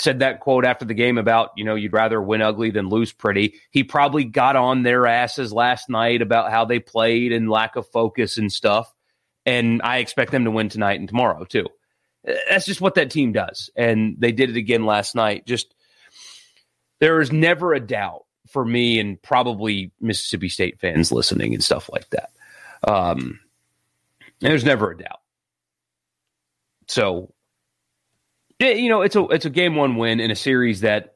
said 0.00 0.20
that 0.20 0.40
quote 0.40 0.64
after 0.64 0.84
the 0.84 0.94
game 0.94 1.18
about, 1.18 1.50
you 1.56 1.64
know, 1.64 1.74
you'd 1.74 1.92
rather 1.92 2.20
win 2.20 2.42
ugly 2.42 2.70
than 2.70 2.88
lose 2.88 3.12
pretty. 3.12 3.54
He 3.70 3.84
probably 3.84 4.24
got 4.24 4.56
on 4.56 4.82
their 4.82 5.06
asses 5.06 5.52
last 5.52 5.88
night 5.88 6.22
about 6.22 6.50
how 6.50 6.64
they 6.64 6.78
played 6.78 7.32
and 7.32 7.50
lack 7.50 7.76
of 7.76 7.88
focus 7.88 8.38
and 8.38 8.52
stuff. 8.52 8.92
And 9.44 9.82
I 9.82 9.98
expect 9.98 10.30
them 10.30 10.44
to 10.44 10.50
win 10.50 10.68
tonight 10.68 11.00
and 11.00 11.08
tomorrow 11.08 11.44
too. 11.44 11.68
That's 12.24 12.66
just 12.66 12.80
what 12.80 12.94
that 12.96 13.10
team 13.10 13.32
does. 13.32 13.70
And 13.76 14.16
they 14.18 14.32
did 14.32 14.50
it 14.50 14.56
again 14.56 14.84
last 14.84 15.14
night. 15.14 15.46
Just 15.46 15.74
there 17.00 17.20
is 17.20 17.32
never 17.32 17.72
a 17.72 17.80
doubt 17.80 18.24
for 18.48 18.64
me 18.64 18.98
and 18.98 19.20
probably 19.20 19.92
Mississippi 20.00 20.48
State 20.48 20.80
fans 20.80 21.12
listening 21.12 21.54
and 21.54 21.62
stuff 21.62 21.88
like 21.92 22.08
that. 22.10 22.30
Um, 22.86 23.40
there's 24.40 24.64
never 24.64 24.90
a 24.90 24.96
doubt. 24.96 25.20
So 26.88 27.32
you 28.60 28.88
know, 28.88 29.02
it's 29.02 29.16
a 29.16 29.24
it's 29.26 29.44
a 29.44 29.50
game 29.50 29.76
one 29.76 29.96
win 29.96 30.20
in 30.20 30.30
a 30.30 30.36
series 30.36 30.80
that 30.80 31.14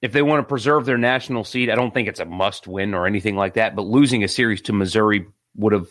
if 0.00 0.12
they 0.12 0.22
want 0.22 0.40
to 0.40 0.48
preserve 0.48 0.84
their 0.84 0.98
national 0.98 1.44
seed, 1.44 1.70
I 1.70 1.76
don't 1.76 1.94
think 1.94 2.08
it's 2.08 2.20
a 2.20 2.24
must 2.24 2.66
win 2.66 2.92
or 2.94 3.06
anything 3.06 3.36
like 3.36 3.54
that. 3.54 3.76
But 3.76 3.86
losing 3.86 4.24
a 4.24 4.28
series 4.28 4.62
to 4.62 4.72
Missouri 4.72 5.26
would 5.56 5.72
have 5.72 5.88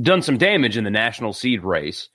done 0.00 0.22
some 0.22 0.38
damage 0.38 0.76
in 0.76 0.84
the 0.84 0.90
national 0.90 1.32
seed 1.32 1.62
race, 1.62 2.08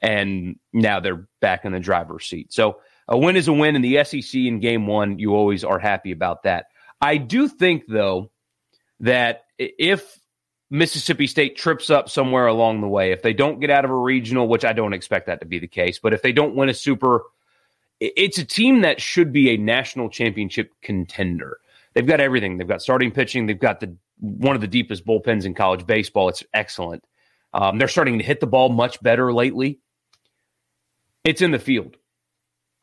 and 0.00 0.56
now 0.72 1.00
they're 1.00 1.28
back 1.40 1.64
in 1.64 1.72
the 1.72 1.80
driver's 1.80 2.26
seat. 2.26 2.52
So 2.52 2.78
a 3.08 3.18
win 3.18 3.36
is 3.36 3.48
a 3.48 3.52
win 3.52 3.76
in 3.76 3.82
the 3.82 4.04
SEC 4.04 4.34
in 4.34 4.60
game 4.60 4.86
one. 4.86 5.18
You 5.18 5.34
always 5.34 5.64
are 5.64 5.78
happy 5.78 6.12
about 6.12 6.44
that. 6.44 6.66
I 7.00 7.16
do 7.16 7.48
think 7.48 7.84
though 7.88 8.30
that 9.00 9.42
if 9.58 10.18
Mississippi 10.70 11.26
State 11.26 11.56
trips 11.56 11.90
up 11.90 12.08
somewhere 12.08 12.46
along 12.46 12.80
the 12.80 12.88
way, 12.88 13.12
if 13.12 13.22
they 13.22 13.32
don't 13.32 13.60
get 13.60 13.70
out 13.70 13.84
of 13.84 13.90
a 13.90 13.96
regional, 13.96 14.48
which 14.48 14.64
I 14.64 14.72
don't 14.72 14.94
expect 14.94 15.26
that 15.26 15.40
to 15.40 15.46
be 15.46 15.58
the 15.58 15.66
case, 15.66 15.98
but 15.98 16.14
if 16.14 16.22
they 16.22 16.32
don't 16.32 16.54
win 16.54 16.68
a 16.68 16.74
super 16.74 17.22
it's 18.00 18.38
a 18.38 18.44
team 18.44 18.82
that 18.82 19.00
should 19.00 19.32
be 19.32 19.50
a 19.50 19.56
national 19.56 20.08
championship 20.08 20.72
contender. 20.82 21.58
They've 21.94 22.06
got 22.06 22.20
everything. 22.20 22.58
They've 22.58 22.68
got 22.68 22.82
starting 22.82 23.12
pitching. 23.12 23.46
They've 23.46 23.58
got 23.58 23.80
the 23.80 23.96
one 24.18 24.54
of 24.54 24.60
the 24.60 24.68
deepest 24.68 25.06
bullpens 25.06 25.44
in 25.44 25.54
college 25.54 25.86
baseball. 25.86 26.28
It's 26.28 26.44
excellent. 26.52 27.04
Um, 27.52 27.78
they're 27.78 27.88
starting 27.88 28.18
to 28.18 28.24
hit 28.24 28.40
the 28.40 28.46
ball 28.46 28.68
much 28.68 29.02
better 29.02 29.32
lately. 29.32 29.80
It's 31.24 31.42
in 31.42 31.52
the 31.52 31.58
field. 31.58 31.96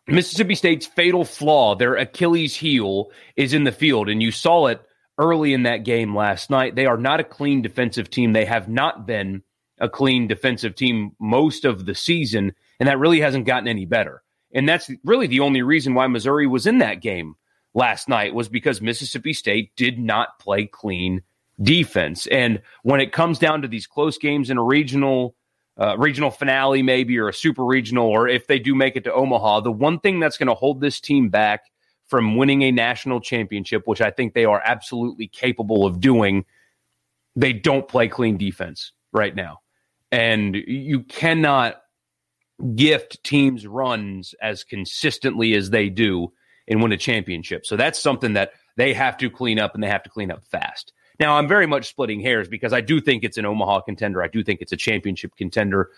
Mississippi 0.07 0.55
State's 0.55 0.87
fatal 0.87 1.23
flaw, 1.23 1.75
their 1.75 1.95
Achilles 1.95 2.55
heel, 2.55 3.11
is 3.35 3.53
in 3.53 3.65
the 3.65 3.71
field, 3.71 4.09
and 4.09 4.21
you 4.21 4.31
saw 4.31 4.67
it 4.67 4.81
early 5.17 5.53
in 5.53 5.63
that 5.63 5.85
game 5.85 6.15
last 6.15 6.49
night. 6.49 6.75
They 6.75 6.85
are 6.85 6.97
not 6.97 7.19
a 7.19 7.23
clean 7.23 7.61
defensive 7.61 8.09
team. 8.09 8.33
They 8.33 8.45
have 8.45 8.67
not 8.67 9.05
been 9.05 9.43
a 9.79 9.87
clean 9.87 10.27
defensive 10.27 10.75
team 10.75 11.11
most 11.19 11.65
of 11.65 11.85
the 11.85 11.95
season, 11.95 12.53
and 12.79 12.89
that 12.89 12.99
really 12.99 13.21
hasn't 13.21 13.45
gotten 13.45 13.67
any 13.67 13.85
better. 13.85 14.23
And 14.53 14.67
that's 14.67 14.89
really 15.03 15.27
the 15.27 15.39
only 15.39 15.61
reason 15.61 15.93
why 15.93 16.07
Missouri 16.07 16.47
was 16.47 16.67
in 16.67 16.79
that 16.79 17.01
game 17.01 17.35
last 17.73 18.09
night 18.09 18.33
was 18.33 18.49
because 18.49 18.81
Mississippi 18.81 19.33
State 19.33 19.75
did 19.75 19.97
not 19.97 20.39
play 20.39 20.65
clean 20.65 21.21
defense. 21.61 22.27
And 22.27 22.61
when 22.83 22.99
it 22.99 23.11
comes 23.11 23.39
down 23.39 23.61
to 23.61 23.67
these 23.67 23.87
close 23.87 24.17
games 24.17 24.49
in 24.49 24.57
a 24.57 24.63
regional 24.63 25.35
uh, 25.79 25.97
regional 25.97 26.29
finale, 26.29 26.83
maybe 26.83 27.17
or 27.17 27.29
a 27.29 27.33
super 27.33 27.63
regional, 27.65 28.05
or 28.05 28.27
if 28.27 28.45
they 28.47 28.59
do 28.59 28.75
make 28.75 28.95
it 28.95 29.03
to 29.05 29.13
Omaha, 29.13 29.61
the 29.61 29.71
one 29.71 29.99
thing 29.99 30.19
that's 30.19 30.37
going 30.37 30.49
to 30.49 30.53
hold 30.53 30.81
this 30.81 30.99
team 30.99 31.29
back 31.29 31.71
from 32.07 32.35
winning 32.35 32.61
a 32.63 32.71
national 32.71 33.21
championship, 33.21 33.87
which 33.87 34.01
I 34.01 34.11
think 34.11 34.33
they 34.33 34.45
are 34.45 34.61
absolutely 34.65 35.27
capable 35.27 35.85
of 35.85 36.01
doing, 36.01 36.45
they 37.37 37.53
don't 37.53 37.87
play 37.87 38.09
clean 38.09 38.37
defense 38.37 38.91
right 39.13 39.33
now. 39.33 39.61
And 40.11 40.55
you 40.55 41.03
cannot 41.03 41.81
gift 42.75 43.23
teams 43.23 43.65
runs 43.65 44.35
as 44.41 44.63
consistently 44.63 45.53
as 45.53 45.69
they 45.69 45.89
do 45.89 46.31
and 46.67 46.81
win 46.81 46.91
a 46.91 46.97
championship. 46.97 47.65
So 47.65 47.75
that's 47.75 47.99
something 47.99 48.33
that 48.33 48.53
they 48.77 48.93
have 48.93 49.17
to 49.17 49.29
clean 49.29 49.59
up 49.59 49.73
and 49.73 49.83
they 49.83 49.89
have 49.89 50.03
to 50.03 50.09
clean 50.09 50.31
up 50.31 50.45
fast. 50.45 50.93
Now, 51.19 51.37
I'm 51.37 51.47
very 51.47 51.67
much 51.67 51.89
splitting 51.89 52.19
hairs 52.19 52.47
because 52.47 52.73
I 52.73 52.81
do 52.81 52.99
think 52.99 53.23
it's 53.23 53.37
an 53.37 53.45
Omaha 53.45 53.81
contender. 53.81 54.23
I 54.23 54.27
do 54.27 54.43
think 54.43 54.61
it's 54.61 54.71
a 54.71 54.77
championship 54.77 55.35
contender. 55.35 55.91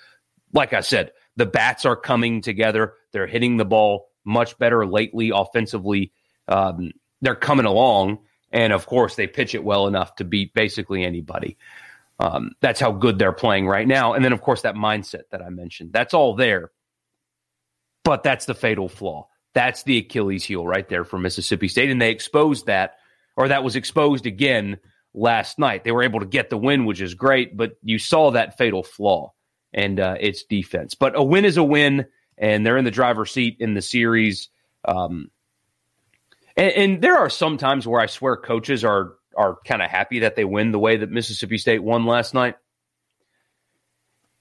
Like 0.51 0.73
I 0.73 0.81
said, 0.81 1.11
the 1.35 1.45
bats 1.45 1.85
are 1.85 1.95
coming 1.95 2.41
together. 2.41 2.93
They're 3.11 3.27
hitting 3.27 3.57
the 3.57 3.65
ball 3.65 4.09
much 4.25 4.57
better 4.57 4.85
lately 4.85 5.31
offensively. 5.33 6.11
Um, 6.47 6.91
they're 7.21 7.35
coming 7.35 7.65
along. 7.65 8.19
And 8.51 8.73
of 8.73 8.85
course, 8.85 9.15
they 9.15 9.27
pitch 9.27 9.55
it 9.55 9.63
well 9.63 9.87
enough 9.87 10.15
to 10.17 10.25
beat 10.25 10.53
basically 10.53 11.03
anybody. 11.03 11.57
Um, 12.19 12.51
that's 12.61 12.79
how 12.79 12.91
good 12.91 13.19
they're 13.19 13.31
playing 13.31 13.67
right 13.67 13.87
now. 13.87 14.13
And 14.13 14.23
then, 14.23 14.33
of 14.33 14.41
course, 14.41 14.61
that 14.61 14.75
mindset 14.75 15.23
that 15.31 15.41
I 15.41 15.49
mentioned. 15.49 15.91
That's 15.93 16.13
all 16.13 16.35
there. 16.35 16.71
But 18.03 18.23
that's 18.23 18.45
the 18.45 18.53
fatal 18.53 18.87
flaw. 18.87 19.27
That's 19.53 19.83
the 19.83 19.97
Achilles 19.97 20.43
heel 20.43 20.65
right 20.65 20.87
there 20.87 21.03
for 21.03 21.17
Mississippi 21.17 21.67
State. 21.67 21.89
And 21.89 22.01
they 22.01 22.11
exposed 22.11 22.65
that, 22.67 22.95
or 23.35 23.47
that 23.47 23.63
was 23.63 23.75
exposed 23.75 24.25
again 24.25 24.77
last 25.13 25.59
night. 25.59 25.83
They 25.83 25.91
were 25.91 26.03
able 26.03 26.19
to 26.19 26.25
get 26.25 26.49
the 26.49 26.57
win, 26.57 26.85
which 26.85 27.01
is 27.01 27.13
great, 27.13 27.55
but 27.55 27.77
you 27.81 27.99
saw 27.99 28.31
that 28.31 28.57
fatal 28.57 28.83
flaw 28.83 29.33
and 29.73 29.99
uh, 29.99 30.15
its 30.19 30.43
defense. 30.43 30.95
But 30.95 31.15
a 31.15 31.23
win 31.23 31.45
is 31.45 31.57
a 31.57 31.63
win, 31.63 32.05
and 32.37 32.65
they're 32.65 32.77
in 32.77 32.85
the 32.85 32.91
driver's 32.91 33.31
seat 33.31 33.57
in 33.59 33.73
the 33.73 33.81
series. 33.81 34.49
Um, 34.85 35.29
and, 36.57 36.71
and 36.71 37.01
there 37.01 37.17
are 37.17 37.29
some 37.29 37.57
times 37.57 37.87
where 37.87 38.01
I 38.01 38.07
swear 38.07 38.37
coaches 38.37 38.83
are 38.83 39.13
are 39.35 39.57
kind 39.65 39.81
of 39.81 39.89
happy 39.89 40.19
that 40.19 40.35
they 40.35 40.45
win 40.45 40.71
the 40.71 40.79
way 40.79 40.97
that 40.97 41.11
Mississippi 41.11 41.57
State 41.57 41.83
won 41.83 42.05
last 42.05 42.33
night. 42.33 42.55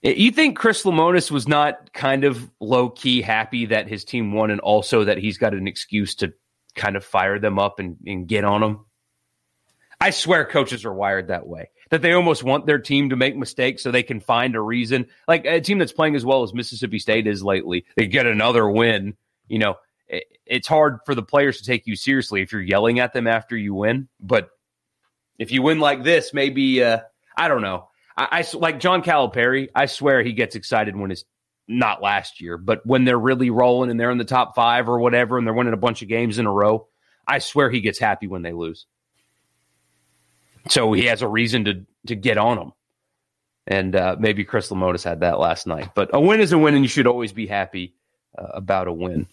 You 0.03 0.33
think 0.33 0.59
Chris 0.59 0.83
Lemonis 0.83 1.31
was 1.31 1.47
not 1.47 1.93
kind 1.93 2.25
of 2.25 2.51
low 2.59 2.91
key 2.91 3.23
happy 3.23 3.67
that 3.67 3.87
his 3.87 4.05
team 4.05 4.33
won, 4.33 4.51
and 4.51 4.61
also 4.61 5.05
that 5.05 5.19
he's 5.19 5.39
got 5.39 5.55
an 5.55 5.69
excuse 5.69 6.17
to 6.17 6.33
kind 6.75 6.97
of 6.97 7.05
fire 7.05 7.39
them 7.39 7.59
up 7.59 7.79
and, 7.79 7.97
and 8.07 8.27
get 8.27 8.45
on 8.45 8.61
them? 8.61 8.87
I 10.01 10.11
swear 10.11 10.45
coaches 10.45 10.85
are 10.85 10.93
wired 10.93 11.29
that 11.29 11.47
way. 11.47 11.71
That 11.91 12.03
they 12.03 12.13
almost 12.13 12.43
want 12.43 12.67
their 12.67 12.81
team 12.81 13.11
to 13.11 13.17
make 13.17 13.37
mistakes 13.37 13.83
so 13.83 13.91
they 13.91 14.03
can 14.03 14.19
find 14.19 14.57
a 14.57 14.61
reason. 14.61 15.07
Like 15.29 15.45
a 15.45 15.61
team 15.61 15.79
that's 15.79 15.93
playing 15.93 16.17
as 16.17 16.25
well 16.25 16.43
as 16.43 16.53
Mississippi 16.53 16.99
State 16.99 17.29
is 17.29 17.45
lately, 17.45 17.85
they 17.97 18.09
get 18.09 18.27
another 18.27 18.69
win. 18.69 19.15
You 19.47 19.61
know, 19.61 19.77
it, 20.09 20.25
it's 20.47 20.67
hard 20.67 20.99
for 21.07 21.15
the 21.15 21.23
players 21.23 21.59
to 21.59 21.65
take 21.65 21.87
you 21.87 21.95
seriously 21.95 22.43
if 22.43 22.51
you're 22.51 22.61
yelling 22.61 22.99
at 22.99 23.13
them 23.13 23.29
after 23.29 23.57
you 23.57 23.75
win. 23.75 24.09
But 24.19 24.51
if 25.39 25.53
you 25.53 25.63
win 25.63 25.81
like 25.81 26.05
this, 26.05 26.33
maybe 26.35 26.83
uh, 26.83 27.01
I 27.37 27.49
don't 27.49 27.63
know. 27.63 27.89
I, 28.17 28.45
I 28.53 28.57
like 28.57 28.81
John 28.81 29.03
Calipari. 29.03 29.69
I 29.75 29.87
swear 29.87 30.23
he 30.23 30.33
gets 30.33 30.55
excited 30.55 30.97
when 30.97 31.11
it's 31.11 31.25
not 31.69 32.03
last 32.03 32.41
year, 32.41 32.59
but 32.59 32.85
when 32.85 33.05
they're 33.05 33.19
really 33.19 33.51
rolling 33.51 33.91
and 33.91 33.99
they're 33.99 34.11
in 34.11 34.19
the 34.19 34.25
top 34.25 34.55
five 34.55 34.89
or 34.89 34.99
whatever, 34.99 35.39
and 35.39 35.47
they're 35.47 35.55
winning 35.55 35.73
a 35.73 35.79
bunch 35.79 36.03
of 36.03 36.09
games 36.09 36.39
in 36.39 36.47
a 36.47 36.53
row. 36.53 36.87
I 37.27 37.39
swear 37.39 37.71
he 37.71 37.81
gets 37.81 37.99
happy 37.99 38.27
when 38.27 38.43
they 38.43 38.53
lose. 38.53 38.87
So 40.69 40.93
he 40.93 41.07
has 41.07 41.23
a 41.23 41.29
reason 41.29 41.65
to 41.65 41.87
to 42.07 42.15
get 42.15 42.39
on 42.39 42.57
them. 42.57 42.73
And 43.67 43.95
uh, 43.95 44.17
maybe 44.19 44.45
Chris 44.45 44.71
Lemonis 44.71 45.05
had 45.05 45.21
that 45.21 45.39
last 45.39 45.67
night. 45.69 45.91
But 45.95 46.11
a 46.13 46.21
win 46.21 46.41
is 46.41 46.53
a 46.53 46.59
win, 46.59 46.75
and 46.75 46.85
you 46.85 46.89
should 46.89 47.07
always 47.07 47.33
be 47.33 47.47
happy 47.47 47.95
uh, 48.37 48.49
about 48.55 48.89
a 48.89 48.93
win. 48.93 49.27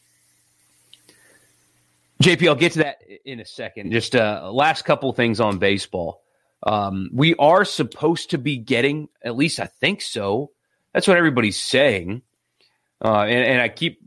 JP, 2.22 2.48
I'll 2.50 2.56
get 2.56 2.74
to 2.74 2.80
that 2.80 3.02
in 3.24 3.40
a 3.40 3.46
second. 3.46 3.92
Just 3.92 4.16
uh, 4.16 4.50
last 4.52 4.84
couple 4.84 5.12
things 5.14 5.40
on 5.40 5.58
baseball. 5.58 6.22
Um, 6.64 7.10
we 7.14 7.36
are 7.36 7.64
supposed 7.64 8.32
to 8.32 8.38
be 8.38 8.58
getting, 8.58 9.08
at 9.24 9.38
least 9.38 9.60
I 9.60 9.68
think 9.68 10.02
so. 10.02 10.52
That's 10.94 11.08
what 11.08 11.18
everybody's 11.18 11.60
saying. 11.60 12.22
Uh, 13.04 13.22
and, 13.22 13.46
and, 13.46 13.62
I 13.62 13.70
keep 13.70 14.02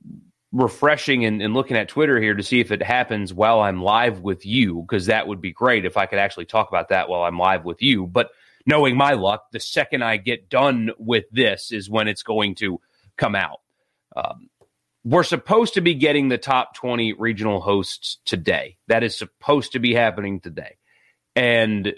refreshing 0.53 1.25
and, 1.25 1.41
and, 1.41 1.55
looking 1.55 1.79
at 1.79 1.89
Twitter 1.89 2.21
here 2.21 2.35
to 2.35 2.43
see 2.43 2.61
if 2.61 2.71
it 2.71 2.83
happens 2.83 3.33
while 3.33 3.61
I'm 3.61 3.83
live 3.83 4.21
with 4.21 4.45
you, 4.45 4.83
because 4.83 5.07
that 5.07 5.27
would 5.27 5.41
be 5.41 5.51
great 5.51 5.87
if 5.87 5.97
I 5.97 6.05
could 6.05 6.19
actually 6.19 6.45
talk 6.45 6.69
about 6.69 6.91
that 6.91 7.09
while 7.09 7.23
I'm 7.23 7.39
live 7.39 7.65
with 7.65 7.81
you. 7.81 8.07
But 8.07 8.33
knowing 8.67 8.95
my 8.95 9.13
luck, 9.13 9.47
the 9.51 9.61
second 9.61 10.05
I 10.05 10.19
get 10.19 10.51
done 10.51 10.91
with 10.99 11.25
this 11.33 11.73
is 11.73 11.89
when 11.89 12.07
it's 12.07 12.23
going 12.23 12.57
to 12.57 12.79
come 13.17 13.35
out. 13.35 13.61
Um, 14.15 14.51
we're 15.05 15.25
supposed 15.25 15.75
to 15.75 15.81
be 15.81 15.95
getting 15.95 16.29
the 16.29 16.39
top 16.39 16.75
20 16.75 17.15
regional 17.15 17.61
hosts 17.61 18.19
today. 18.25 18.77
That 18.89 19.03
is 19.03 19.17
supposed 19.17 19.73
to 19.73 19.79
be 19.79 19.95
happening 19.95 20.41
today. 20.41 20.77
And 21.35 21.95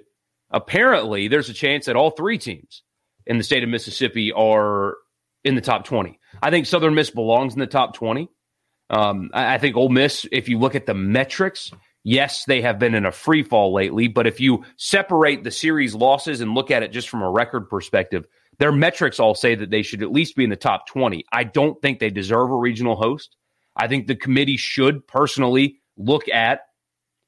apparently, 0.50 1.28
there's 1.28 1.50
a 1.50 1.54
chance 1.54 1.86
that 1.86 1.96
all 1.96 2.10
three 2.10 2.38
teams 2.38 2.82
in 3.26 3.38
the 3.38 3.44
state 3.44 3.62
of 3.62 3.68
Mississippi 3.68 4.32
are 4.32 4.96
in 5.42 5.54
the 5.54 5.60
top 5.60 5.84
20. 5.84 6.18
I 6.42 6.50
think 6.50 6.66
Southern 6.66 6.94
Miss 6.94 7.10
belongs 7.10 7.54
in 7.54 7.60
the 7.60 7.66
top 7.66 7.94
20. 7.94 8.28
Um, 8.90 9.30
I, 9.32 9.54
I 9.54 9.58
think 9.58 9.76
Ole 9.76 9.88
Miss, 9.88 10.26
if 10.32 10.48
you 10.48 10.58
look 10.58 10.74
at 10.74 10.86
the 10.86 10.94
metrics, 10.94 11.72
yes, 12.04 12.44
they 12.46 12.62
have 12.62 12.78
been 12.78 12.94
in 12.94 13.04
a 13.04 13.12
free 13.12 13.42
fall 13.42 13.72
lately. 13.72 14.08
But 14.08 14.26
if 14.26 14.40
you 14.40 14.64
separate 14.76 15.44
the 15.44 15.50
series 15.50 15.94
losses 15.94 16.40
and 16.40 16.54
look 16.54 16.70
at 16.70 16.82
it 16.82 16.92
just 16.92 17.08
from 17.08 17.22
a 17.22 17.30
record 17.30 17.68
perspective, 17.68 18.26
their 18.58 18.72
metrics 18.72 19.20
all 19.20 19.34
say 19.34 19.54
that 19.54 19.70
they 19.70 19.82
should 19.82 20.02
at 20.02 20.12
least 20.12 20.36
be 20.36 20.44
in 20.44 20.50
the 20.50 20.56
top 20.56 20.86
20. 20.86 21.24
I 21.32 21.44
don't 21.44 21.80
think 21.80 21.98
they 21.98 22.10
deserve 22.10 22.50
a 22.50 22.56
regional 22.56 22.96
host. 22.96 23.36
I 23.76 23.88
think 23.88 24.06
the 24.06 24.16
committee 24.16 24.56
should 24.56 25.06
personally 25.06 25.80
look 25.96 26.28
at 26.28 26.60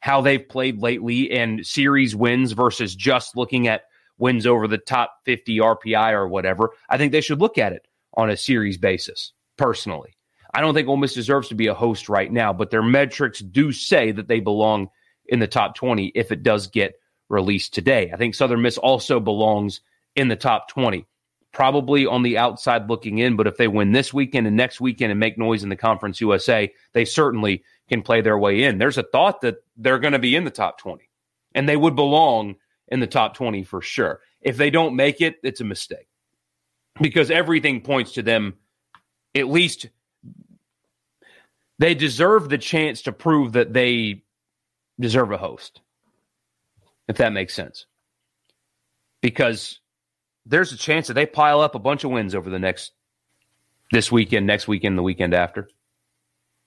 how 0.00 0.21
they've 0.21 0.49
played 0.49 0.80
lately 0.80 1.30
and 1.33 1.66
series 1.66 2.14
wins 2.14 2.52
versus 2.52 2.95
just 2.95 3.37
looking 3.37 3.66
at 3.66 3.83
wins 4.18 4.47
over 4.47 4.68
the 4.68 4.78
top 4.78 5.14
50 5.25 5.59
RPI 5.59 6.12
or 6.12 6.28
whatever. 6.28 6.71
I 6.88 6.97
think 6.97 7.12
they 7.12 7.21
should 7.21 7.40
look 7.40 7.59
at 7.59 7.73
it 7.73 7.87
on 8.14 8.30
a 8.30 8.37
series 8.37 8.78
basis, 8.78 9.33
personally. 9.56 10.16
I 10.54 10.61
don't 10.61 10.75
think 10.75 10.88
Ole 10.88 10.97
Miss 10.97 11.12
deserves 11.12 11.49
to 11.49 11.54
be 11.54 11.66
a 11.66 11.75
host 11.75 12.09
right 12.09 12.33
now, 12.33 12.52
but 12.52 12.71
their 12.71 12.83
metrics 12.83 13.40
do 13.40 13.73
say 13.73 14.12
that 14.12 14.28
they 14.28 14.40
belong 14.40 14.88
in 15.26 15.40
the 15.40 15.47
top 15.47 15.75
20 15.75 16.12
if 16.14 16.30
it 16.30 16.42
does 16.42 16.68
get 16.68 16.95
released 17.28 17.75
today. 17.75 18.11
I 18.12 18.16
think 18.16 18.35
Southern 18.35 18.62
Miss 18.62 18.78
also 18.78 19.21
belongs 19.21 19.80
in 20.14 20.28
the 20.28 20.37
top 20.37 20.68
20 20.68 21.06
probably 21.57 22.05
on 22.05 22.23
the 22.23 22.37
outside 22.37 22.87
looking 22.91 23.17
in. 23.17 23.35
But 23.35 23.47
if 23.47 23.57
they 23.57 23.67
win 23.67 23.93
this 23.93 24.13
weekend 24.13 24.47
and 24.47 24.55
next 24.55 24.79
weekend 24.79 25.11
and 25.11 25.19
make 25.19 25.39
noise 25.39 25.63
in 25.63 25.71
the 25.71 25.75
Conference 25.77 26.21
USA, 26.21 26.71
they 26.93 27.07
certainly 27.07 27.65
can 27.89 28.03
play 28.03 28.21
their 28.21 28.37
way 28.37 28.65
in. 28.65 28.77
There's 28.77 28.99
a 28.99 29.03
thought 29.03 29.41
that 29.41 29.57
they're 29.75 29.99
going 29.99 30.13
to 30.13 30.19
be 30.19 30.37
in 30.37 30.45
the 30.45 30.51
top 30.51 30.77
20 30.77 31.09
and 31.55 31.67
they 31.67 31.79
would 31.79 31.97
belong 31.97 32.57
in 32.89 33.01
the 33.01 33.07
top 33.07 33.33
20 33.33 33.65
for 33.65 33.81
sure. 33.81 34.21
If 34.43 34.59
they 34.59 34.69
don't 34.69 34.97
make 34.97 35.23
it, 35.23 35.37
it's 35.43 35.63
a 35.63 35.65
mistake 35.65 36.09
because 37.01 37.31
everything 37.31 37.81
points 37.81 38.13
to 38.13 38.23
them, 38.23 38.57
at 39.35 39.49
least 39.49 39.87
they 41.79 41.95
deserve 41.95 42.51
the 42.51 42.59
chance 42.59 43.01
to 43.03 43.13
prove 43.13 43.55
that 43.55 43.73
they 43.73 44.25
deserve 45.01 45.33
a 45.33 45.39
host, 45.39 45.81
if 47.09 47.17
that 47.17 47.33
makes 47.33 47.55
sense. 47.55 47.87
Because 49.23 49.81
there's 50.47 50.73
a 50.73 50.76
chance 50.76 51.09
that 51.09 51.15
they 51.15 51.26
pile 51.26 51.61
up 51.61 51.75
a 51.75 51.81
bunch 51.81 52.05
of 52.05 52.11
wins 52.11 52.35
over 52.35 52.49
the 52.49 52.59
next 52.59 52.93
this 53.93 54.11
weekend, 54.11 54.47
next 54.47 54.69
weekend, 54.69 54.97
the 54.97 55.03
weekend 55.03 55.35
after. 55.35 55.69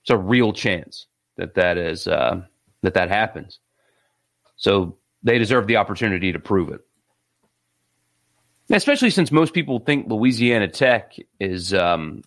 It's 0.02 0.10
a 0.10 0.16
real 0.16 0.52
chance 0.52 1.06
that 1.36 1.54
that 1.54 1.78
is 1.78 2.06
uh, 2.06 2.42
that 2.82 2.94
that 2.94 3.08
happens. 3.08 3.58
So 4.56 4.98
they 5.22 5.38
deserve 5.38 5.66
the 5.66 5.76
opportunity 5.76 6.32
to 6.32 6.38
prove 6.38 6.70
it. 6.70 6.80
Especially 8.70 9.10
since 9.10 9.32
most 9.32 9.52
people 9.52 9.80
think 9.80 10.08
Louisiana 10.08 10.68
Tech 10.68 11.16
is 11.40 11.74
um, 11.74 12.22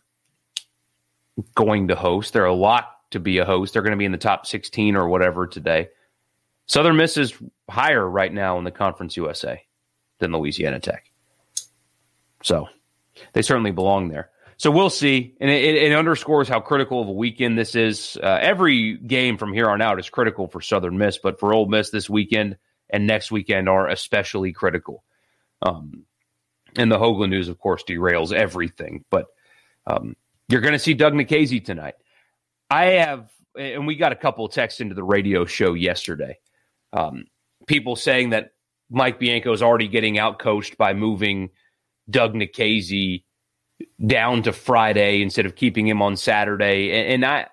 going 1.56 1.88
to 1.88 1.96
host. 1.96 2.34
They're 2.34 2.46
a 2.46 2.54
lot 2.54 2.90
to 3.12 3.20
be 3.20 3.38
a 3.38 3.46
host. 3.46 3.74
They're 3.74 3.82
going 3.82 3.92
to 3.92 3.98
be 3.98 4.06
in 4.06 4.12
the 4.12 4.18
top 4.18 4.46
16 4.46 4.96
or 4.96 5.08
whatever 5.08 5.48
today. 5.48 5.90
Southern 6.66 6.98
Miss 6.98 7.18
is 7.18 7.34
higher 7.70 8.08
right 8.08 8.34
now 8.34 8.58
in 8.58 8.64
the 8.64 8.72
Conference 8.72 9.16
USA 9.16 9.64
than 10.20 10.32
Louisiana 10.32 10.80
Tech. 10.80 11.13
So 12.44 12.68
they 13.34 13.42
certainly 13.42 13.72
belong 13.72 14.10
there. 14.10 14.30
So 14.58 14.70
we'll 14.72 14.90
see. 14.90 15.36
And 15.42 15.50
it, 15.50 15.76
it, 15.76 15.94
underscores 15.94 16.48
how 16.48 16.60
critical 16.60 17.02
of 17.02 17.08
a 17.08 17.14
weekend 17.14 17.58
this 17.58 17.76
is. 17.76 18.18
Uh, 18.22 18.38
every 18.42 18.98
game 18.98 19.38
from 19.38 19.52
here 19.52 19.70
on 19.70 19.82
out 19.82 20.00
is 20.00 20.10
critical 20.10 20.48
for 20.48 20.62
Southern 20.62 20.98
Miss, 20.98 21.18
but 21.18 21.40
for 21.40 21.54
Ole 21.54 21.66
Miss 21.66 21.90
this 21.90 22.10
weekend 22.10 22.58
and 22.90 23.08
next 23.08 23.32
weekend 23.32 23.68
are 23.68 23.90
especially 23.90 24.54
critical. 24.54 25.04
Um, 25.62 26.06
and 26.76 26.92
the 26.92 26.98
Hoglund 26.98 27.30
news, 27.30 27.50
of 27.50 27.58
course, 27.58 27.84
derails 27.84 28.32
everything. 28.32 29.04
But 29.10 29.26
um, 29.88 30.16
you're 30.48 30.62
going 30.62 30.74
to 30.74 30.80
see 30.80 30.94
Doug 30.94 31.14
Nikhazy 31.14 31.64
tonight. 31.64 31.96
I 32.70 32.86
have, 32.86 33.30
and 33.58 33.88
we 33.88 33.96
got 33.96 34.12
a 34.12 34.16
couple 34.18 34.48
texts 34.48 34.82
into 34.82 34.96
the 34.96 35.04
radio 35.04 35.46
show 35.46 35.74
yesterday. 35.74 36.38
Um, 36.92 37.26
people 37.68 37.96
saying 37.96 38.32
that 38.32 38.52
Mike 38.90 39.20
Bianco 39.20 39.52
is 39.52 39.62
already 39.62 39.88
getting 39.88 40.16
outcoached 40.16 40.78
by 40.78 40.94
moving 40.94 41.50
Doug 42.10 42.34
Nikhazy 42.34 43.24
down 44.06 44.44
to 44.44 44.54
Friday 44.54 45.22
instead 45.22 45.46
of 45.46 45.56
keeping 45.56 45.88
him 45.88 46.02
on 46.02 46.16
Saturday. 46.16 46.92
And, 46.92 47.14
and 47.14 47.26
I, 47.26 47.48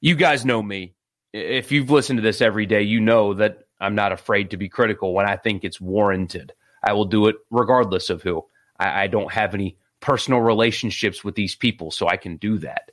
you 0.00 0.14
guys 0.14 0.44
know 0.44 0.62
me. 0.62 0.94
If 1.32 1.72
you've 1.72 1.90
listened 1.90 2.18
to 2.18 2.22
this 2.22 2.40
every 2.40 2.66
day, 2.66 2.82
you 2.82 3.00
know 3.00 3.34
that 3.34 3.58
I'm 3.80 3.94
not 3.94 4.12
afraid 4.12 4.50
to 4.50 4.56
be 4.56 4.68
critical 4.68 5.12
when 5.12 5.26
I 5.26 5.36
think 5.36 5.64
it's 5.64 5.80
warranted. 5.80 6.52
I 6.82 6.92
will 6.92 7.04
do 7.04 7.26
it 7.26 7.36
regardless 7.50 8.10
of 8.10 8.22
who. 8.22 8.44
I, 8.78 9.02
I 9.02 9.06
don't 9.06 9.32
have 9.32 9.54
any 9.54 9.76
personal 10.00 10.40
relationships 10.40 11.24
with 11.24 11.34
these 11.34 11.54
people, 11.54 11.90
so 11.90 12.08
I 12.08 12.16
can 12.16 12.36
do 12.36 12.58
that. 12.58 12.90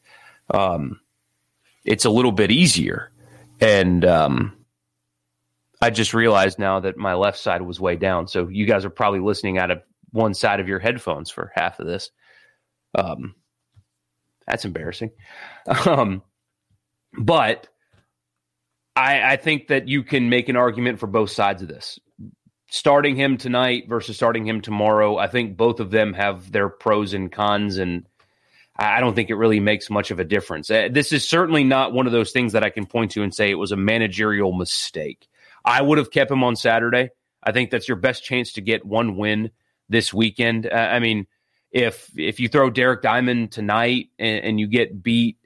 Um, 0.54 1.00
it's 1.86 2.06
a 2.06 2.10
little 2.10 2.32
bit 2.32 2.52
easier. 2.52 3.12
And 3.60 4.04
um, 4.04 4.58
I 5.82 5.90
just 5.90 6.14
realized 6.14 6.60
now 6.60 6.80
that 6.82 6.98
my 6.98 7.14
left 7.14 7.38
side 7.38 7.62
was 7.62 7.80
way 7.80 7.96
down. 7.96 8.28
So 8.28 8.48
you 8.48 8.66
guys 8.66 8.84
are 8.84 8.90
probably 8.90 9.20
listening 9.20 9.58
out 9.58 9.72
of 9.72 9.82
one 10.14 10.34
side 10.34 10.62
of 10.62 10.70
your 10.70 10.80
headphones 10.80 11.30
for 11.30 11.52
half 11.54 11.80
of 11.80 11.88
this. 11.88 12.12
Um, 12.96 13.36
that's 14.48 14.66
embarrassing. 14.66 15.12
Um, 15.86 16.22
but 17.18 17.68
I, 18.96 19.34
I 19.34 19.36
think 19.38 19.68
that 19.68 19.88
you 19.88 20.04
can 20.04 20.30
make 20.30 20.50
an 20.50 20.56
argument 20.56 21.00
for 21.00 21.08
both 21.08 21.30
sides 21.30 21.62
of 21.62 21.68
this. 21.68 22.00
Starting 22.70 23.16
him 23.16 23.38
tonight 23.38 23.86
versus 23.88 24.16
starting 24.16 24.46
him 24.46 24.60
tomorrow, 24.60 25.18
I 25.18 25.28
think 25.28 25.56
both 25.56 25.80
of 25.80 25.92
them 25.92 26.14
have 26.14 26.52
their 26.52 26.70
pros 26.70 27.14
and 27.14 27.32
cons, 27.32 27.78
and 27.78 28.08
I 28.76 29.00
don't 29.00 29.14
think 29.14 29.30
it 29.30 29.36
really 29.36 29.60
makes 29.60 29.90
much 29.90 30.10
of 30.12 30.20
a 30.20 30.26
difference. 30.26 30.70
Uh, 30.70 30.90
this 30.92 31.14
is 31.14 31.28
certainly 31.28 31.64
not 31.64 31.94
one 31.94 32.08
of 32.08 32.12
those 32.12 32.32
things 32.32 32.54
that 32.54 32.64
I 32.64 32.72
can 32.72 32.88
point 32.88 33.12
to 33.12 33.24
and 33.24 33.34
say 33.34 33.52
it 33.52 33.56
was 33.56 33.72
a 33.72 33.78
managerial 33.78 34.52
mistake. 34.54 35.28
I 35.64 35.82
would 35.82 36.00
have 36.00 36.12
kept 36.12 36.32
him 36.32 36.44
on 36.44 36.56
Saturday. 36.56 37.12
I 37.44 37.52
think 37.52 37.70
that's 37.70 37.88
your 37.88 37.98
best 37.98 38.24
chance 38.24 38.54
to 38.54 38.62
get 38.62 38.86
one 38.86 39.18
win 39.18 39.52
this 39.90 40.14
weekend. 40.14 40.70
I 40.72 41.00
mean, 41.00 41.28
if 41.72 42.10
if 42.18 42.40
you 42.40 42.48
throw 42.48 42.70
Derek 42.70 43.02
Diamond 43.02 43.52
tonight 43.52 44.10
and, 44.20 44.46
and, 44.46 44.60
you 44.60 44.68
get 44.68 45.04
beat, 45.04 45.38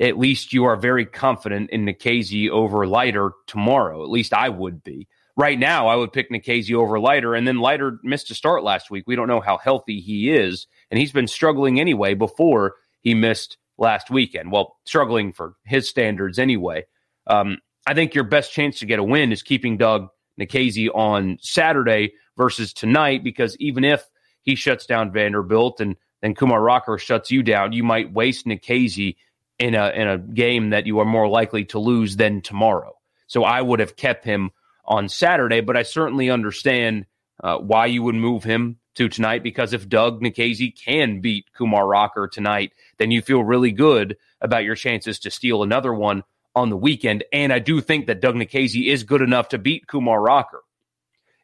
at 0.00 0.18
least 0.18 0.52
you 0.52 0.64
are 0.64 0.76
very 0.76 1.06
confident 1.06 1.70
in 1.70 1.86
Nikhazy 1.86 2.50
over 2.50 2.86
Leiter 2.86 3.32
tomorrow. 3.46 4.02
At 4.02 4.10
least 4.10 4.34
I 4.34 4.48
would 4.48 4.82
be. 4.82 5.06
Right 5.36 5.58
now, 5.58 5.86
I 5.88 5.96
would 5.96 6.12
pick 6.12 6.30
Nikhazy 6.30 6.74
over 6.74 6.98
Leiter, 6.98 7.34
and 7.34 7.46
then 7.46 7.60
Leiter 7.60 8.00
missed 8.02 8.30
a 8.30 8.34
start 8.34 8.64
last 8.64 8.90
week. 8.90 9.04
We 9.06 9.16
don't 9.16 9.28
know 9.28 9.40
how 9.40 9.58
healthy 9.58 10.00
he 10.00 10.32
is, 10.32 10.66
and 10.90 10.98
he's 10.98 11.12
been 11.12 11.28
struggling 11.28 11.78
anyway 11.78 12.14
before 12.14 12.76
he 13.02 13.14
missed 13.14 13.58
last 13.78 14.10
weekend. 14.10 14.50
Well, 14.50 14.76
struggling 14.86 15.32
for 15.32 15.54
his 15.64 15.88
standards 15.88 16.38
anyway. 16.38 16.86
Um, 17.26 17.58
I 17.86 17.94
think 17.94 18.14
your 18.14 18.24
best 18.24 18.52
chance 18.52 18.78
to 18.80 18.86
get 18.86 18.98
a 18.98 19.04
win 19.04 19.30
is 19.30 19.42
keeping 19.42 19.76
Doug 19.76 20.08
Nikhazy 20.40 20.88
on 20.92 21.38
Saturday 21.40 22.14
versus 22.36 22.72
tonight, 22.72 23.24
because 23.24 23.56
even 23.58 23.84
if 23.84 24.04
he 24.42 24.54
shuts 24.54 24.86
down 24.86 25.12
Vanderbilt 25.12 25.80
and 25.80 25.96
then 26.22 26.34
Kumar 26.34 26.62
Rocker 26.62 26.98
shuts 26.98 27.30
you 27.30 27.42
down, 27.42 27.72
you 27.72 27.82
might 27.82 28.12
waste 28.12 28.46
Nikhazy 28.46 29.16
in 29.58 29.74
a 29.74 29.90
in 29.90 30.08
a 30.08 30.18
game 30.18 30.70
that 30.70 30.86
you 30.86 30.98
are 30.98 31.04
more 31.04 31.28
likely 31.28 31.64
to 31.66 31.78
lose 31.78 32.16
than 32.16 32.40
tomorrow. 32.40 32.96
So 33.26 33.44
I 33.44 33.60
would 33.60 33.80
have 33.80 33.96
kept 33.96 34.24
him 34.24 34.50
on 34.84 35.08
Saturday, 35.08 35.60
but 35.60 35.76
I 35.76 35.82
certainly 35.82 36.30
understand 36.30 37.06
uh, 37.42 37.58
why 37.58 37.86
you 37.86 38.02
would 38.02 38.14
move 38.14 38.44
him 38.44 38.78
to 38.94 39.08
tonight 39.08 39.42
because 39.42 39.72
if 39.72 39.88
Doug 39.88 40.20
Nikhazy 40.20 40.74
can 40.74 41.20
beat 41.20 41.52
Kumar 41.52 41.86
Rocker 41.86 42.28
tonight, 42.28 42.72
then 42.98 43.10
you 43.10 43.20
feel 43.20 43.44
really 43.44 43.72
good 43.72 44.16
about 44.40 44.64
your 44.64 44.74
chances 44.74 45.18
to 45.20 45.30
steal 45.30 45.62
another 45.62 45.92
one 45.92 46.22
on 46.54 46.70
the 46.70 46.76
weekend. 46.76 47.24
And 47.32 47.52
I 47.52 47.58
do 47.58 47.80
think 47.80 48.06
that 48.06 48.20
Doug 48.20 48.36
Nikhazy 48.36 48.88
is 48.88 49.04
good 49.04 49.22
enough 49.22 49.48
to 49.48 49.58
beat 49.58 49.86
Kumar 49.86 50.20
Rocker. 50.20 50.62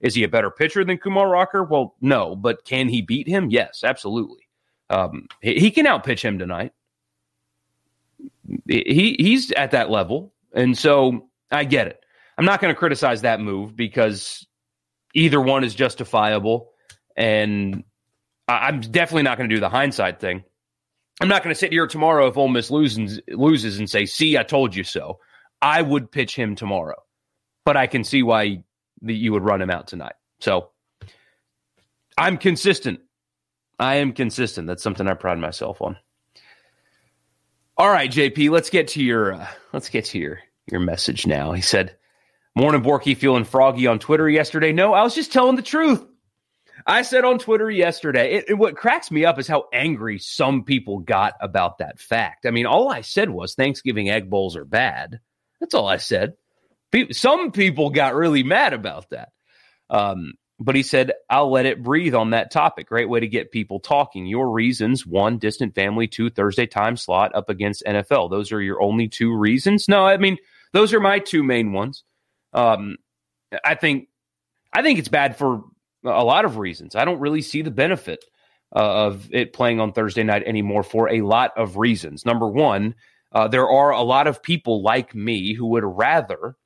Is 0.02 0.14
he 0.14 0.24
a 0.24 0.28
better 0.28 0.50
pitcher 0.50 0.84
than 0.84 0.98
Kumar 0.98 1.28
Rocker? 1.28 1.64
Well, 1.64 1.94
no, 2.00 2.36
but 2.36 2.64
can 2.64 2.88
he 2.88 3.00
beat 3.00 3.26
him? 3.26 3.50
Yes, 3.50 3.82
absolutely. 3.84 4.48
Um, 4.90 5.28
he, 5.40 5.54
he 5.54 5.70
can 5.70 5.86
outpitch 5.86 6.22
him 6.24 6.38
tonight 6.38 6.72
he 8.68 9.16
he's 9.18 9.52
at 9.52 9.72
that 9.72 9.90
level, 9.90 10.32
and 10.54 10.76
so 10.76 11.28
I 11.50 11.64
get 11.64 11.86
it. 11.86 12.00
I'm 12.38 12.44
not 12.44 12.60
going 12.60 12.74
to 12.74 12.78
criticize 12.78 13.22
that 13.22 13.40
move 13.40 13.76
because 13.76 14.46
either 15.14 15.40
one 15.40 15.64
is 15.64 15.74
justifiable, 15.74 16.70
and 17.16 17.84
I'm 18.48 18.80
definitely 18.80 19.22
not 19.22 19.38
going 19.38 19.48
to 19.48 19.54
do 19.54 19.60
the 19.60 19.68
hindsight 19.68 20.20
thing. 20.20 20.44
I'm 21.20 21.28
not 21.28 21.42
going 21.42 21.54
to 21.54 21.58
sit 21.58 21.72
here 21.72 21.86
tomorrow 21.86 22.26
if 22.26 22.36
Ole 22.36 22.48
Miss 22.48 22.70
loses 22.70 23.20
loses 23.28 23.78
and 23.78 23.88
say, 23.88 24.06
"See, 24.06 24.36
I 24.36 24.42
told 24.42 24.74
you 24.74 24.84
so." 24.84 25.18
I 25.60 25.80
would 25.80 26.10
pitch 26.10 26.34
him 26.34 26.56
tomorrow, 26.56 27.00
but 27.64 27.76
I 27.76 27.86
can 27.86 28.02
see 28.02 28.24
why 28.24 28.64
you 29.02 29.32
would 29.32 29.44
run 29.44 29.60
him 29.62 29.70
out 29.70 29.88
tonight. 29.88 30.14
So 30.40 30.70
I'm 32.16 32.38
consistent. 32.38 33.00
I 33.78 33.96
am 33.96 34.12
consistent. 34.12 34.66
That's 34.66 34.82
something 34.82 35.08
I 35.08 35.14
pride 35.14 35.38
myself 35.38 35.82
on. 35.82 35.96
All 37.76 37.90
right, 37.90 38.10
JP, 38.10 38.50
let's 38.50 38.70
get 38.70 38.88
to 38.88 39.02
your 39.02 39.34
uh, 39.34 39.46
let's 39.72 39.88
get 39.88 40.04
to 40.06 40.18
your 40.18 40.40
your 40.70 40.80
message 40.80 41.26
now. 41.26 41.52
He 41.52 41.62
said, 41.62 41.96
"Morning, 42.54 42.82
Borky, 42.82 43.16
feeling 43.16 43.44
froggy 43.44 43.86
on 43.86 43.98
Twitter 43.98 44.28
yesterday." 44.28 44.72
No, 44.72 44.92
I 44.92 45.02
was 45.02 45.14
just 45.14 45.32
telling 45.32 45.56
the 45.56 45.62
truth. 45.62 46.04
I 46.86 47.02
said 47.02 47.24
on 47.24 47.38
Twitter 47.38 47.70
yesterday. 47.70 48.34
It, 48.34 48.44
it, 48.50 48.54
what 48.54 48.76
cracks 48.76 49.10
me 49.10 49.24
up 49.24 49.38
is 49.38 49.48
how 49.48 49.64
angry 49.72 50.18
some 50.18 50.64
people 50.64 50.98
got 50.98 51.34
about 51.40 51.78
that 51.78 51.98
fact. 51.98 52.44
I 52.44 52.50
mean, 52.50 52.66
all 52.66 52.90
I 52.90 53.02
said 53.02 53.30
was 53.30 53.54
Thanksgiving 53.54 54.10
egg 54.10 54.28
bowls 54.28 54.56
are 54.56 54.64
bad. 54.64 55.20
That's 55.60 55.74
all 55.74 55.86
I 55.86 55.98
said. 55.98 56.34
Some 57.12 57.52
people 57.52 57.90
got 57.90 58.14
really 58.14 58.42
mad 58.42 58.72
about 58.72 59.10
that. 59.10 59.30
Um, 59.90 60.34
but 60.58 60.76
he 60.76 60.82
said, 60.82 61.12
I'll 61.28 61.50
let 61.50 61.66
it 61.66 61.82
breathe 61.82 62.14
on 62.14 62.30
that 62.30 62.50
topic. 62.52 62.88
Great 62.88 63.08
way 63.08 63.20
to 63.20 63.26
get 63.26 63.50
people 63.50 63.80
talking. 63.80 64.26
Your 64.26 64.50
reasons 64.50 65.06
one, 65.06 65.38
distant 65.38 65.74
family, 65.74 66.06
two, 66.06 66.30
Thursday 66.30 66.66
time 66.66 66.96
slot 66.96 67.34
up 67.34 67.48
against 67.48 67.82
NFL. 67.86 68.30
Those 68.30 68.52
are 68.52 68.60
your 68.60 68.80
only 68.80 69.08
two 69.08 69.36
reasons? 69.36 69.88
No, 69.88 70.06
I 70.06 70.16
mean, 70.18 70.36
those 70.72 70.92
are 70.92 71.00
my 71.00 71.18
two 71.18 71.42
main 71.42 71.72
ones. 71.72 72.04
Um, 72.52 72.96
I 73.64 73.74
think 73.74 74.08
I 74.72 74.82
think 74.82 74.98
it's 74.98 75.08
bad 75.08 75.36
for 75.36 75.64
a 76.04 76.24
lot 76.24 76.44
of 76.44 76.58
reasons. 76.58 76.94
I 76.94 77.04
don't 77.04 77.20
really 77.20 77.42
see 77.42 77.62
the 77.62 77.70
benefit 77.70 78.24
uh, 78.74 79.06
of 79.06 79.28
it 79.32 79.52
playing 79.52 79.80
on 79.80 79.92
Thursday 79.92 80.22
night 80.22 80.44
anymore 80.44 80.82
for 80.82 81.10
a 81.10 81.22
lot 81.22 81.52
of 81.56 81.76
reasons. 81.76 82.24
Number 82.24 82.48
one, 82.48 82.94
uh, 83.32 83.48
there 83.48 83.68
are 83.68 83.90
a 83.90 84.02
lot 84.02 84.26
of 84.26 84.42
people 84.42 84.82
like 84.82 85.14
me 85.14 85.54
who 85.54 85.66
would 85.68 85.84
rather, 85.84 86.56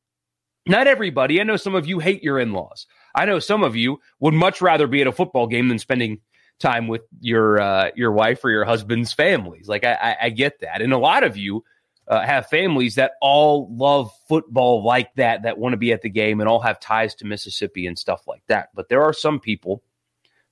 not 0.67 0.87
everybody, 0.87 1.41
I 1.41 1.45
know 1.45 1.57
some 1.57 1.75
of 1.75 1.87
you 1.87 1.99
hate 1.99 2.23
your 2.23 2.39
in 2.39 2.53
laws. 2.53 2.87
I 3.15 3.25
know 3.25 3.39
some 3.39 3.65
of 3.65 3.77
you 3.77 4.01
would 4.21 4.35
much 4.35 4.61
rather 4.61 4.87
be 4.87 5.01
at 5.01 5.07
a 5.07 5.13
football 5.13 5.47
game 5.47 5.69
than 5.69 5.79
spending 5.79 6.21
time 6.59 6.89
with 6.89 7.03
your 7.21 7.61
uh, 7.61 7.91
your 7.95 8.13
wife 8.13 8.45
or 8.45 8.51
your 8.51 8.65
husband's 8.65 9.13
families. 9.13 9.69
Like 9.69 9.85
I, 9.85 9.95
I, 9.95 10.17
I 10.23 10.31
get 10.31 10.61
that, 10.61 10.83
and 10.83 10.93
a 10.93 10.99
lot 10.99 11.23
of 11.23 11.37
you 11.37 11.65
uh, 12.09 12.21
have 12.25 12.49
families 12.49 12.97
that 12.97 13.13
all 13.21 13.69
love 13.75 14.11
football 14.29 14.85
like 14.85 15.15
that, 15.17 15.43
that 15.43 15.59
want 15.59 15.73
to 15.73 15.77
be 15.77 15.93
at 15.93 16.03
the 16.03 16.11
game 16.11 16.41
and 16.41 16.49
all 16.49 16.61
have 16.61 16.79
ties 16.79 17.15
to 17.17 17.27
Mississippi 17.27 17.87
and 17.87 17.99
stuff 17.99 18.27
like 18.27 18.43
that. 18.49 18.69
But 18.75 18.89
there 18.89 19.03
are 19.03 19.13
some 19.13 19.41
people 19.41 19.83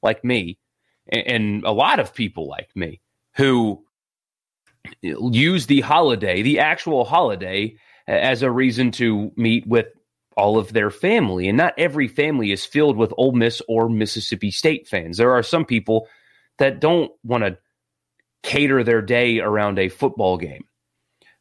like 0.03 0.24
me, 0.24 0.59
and, 1.09 1.27
and 1.27 1.64
a 1.64 1.72
lot 1.72 2.00
of 2.00 2.14
people 2.14 2.48
like 2.48 2.70
me, 2.74 3.00
who 3.37 3.85
use 5.03 5.66
the 5.66 5.81
holiday, 5.81 6.42
the 6.42 6.59
actual 6.59 7.05
holiday, 7.05 7.77
as 8.07 8.42
a 8.42 8.50
reason 8.50 8.90
to 8.92 9.33
meet 9.37 9.66
with 9.66 9.87
all 10.37 10.59
of 10.59 10.73
their 10.73 10.90
family. 10.90 11.49
And 11.49 11.59
not 11.59 11.75
every 11.79 12.09
family 12.09 12.53
is 12.53 12.64
filled 12.64 12.97
with 12.97 13.12
Ole 13.16 13.33
Miss 13.33 13.62
or 13.68 13.88
Mississippi 13.88 14.51
State 14.51 14.88
fans. 14.88 15.16
There 15.16 15.33
are 15.33 15.42
some 15.42 15.64
people 15.64 16.09
that 16.59 16.81
don't 16.81 17.12
want 17.23 17.44
to 17.44 17.59
cater 18.42 18.85
their 18.85 19.03
day 19.03 19.40
around 19.40 19.79
a 19.79 19.88
football 19.88 20.37
game. 20.37 20.64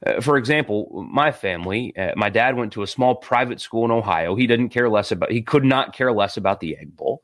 Uh, 0.06 0.22
for 0.22 0.38
example, 0.38 1.06
my 1.10 1.32
family, 1.32 1.96
uh, 1.98 2.14
my 2.16 2.30
dad 2.30 2.56
went 2.56 2.74
to 2.74 2.84
a 2.84 2.88
small 2.88 3.16
private 3.16 3.62
school 3.62 3.86
in 3.86 3.92
Ohio. 3.92 4.36
He 4.36 4.48
didn't 4.48 4.70
care 4.70 4.90
less 4.90 5.12
about, 5.12 5.32
he 5.32 5.42
could 5.42 5.64
not 5.64 5.94
care 5.94 6.12
less 6.12 6.38
about 6.38 6.60
the 6.60 6.78
Egg 6.78 6.96
Bowl. 6.96 7.24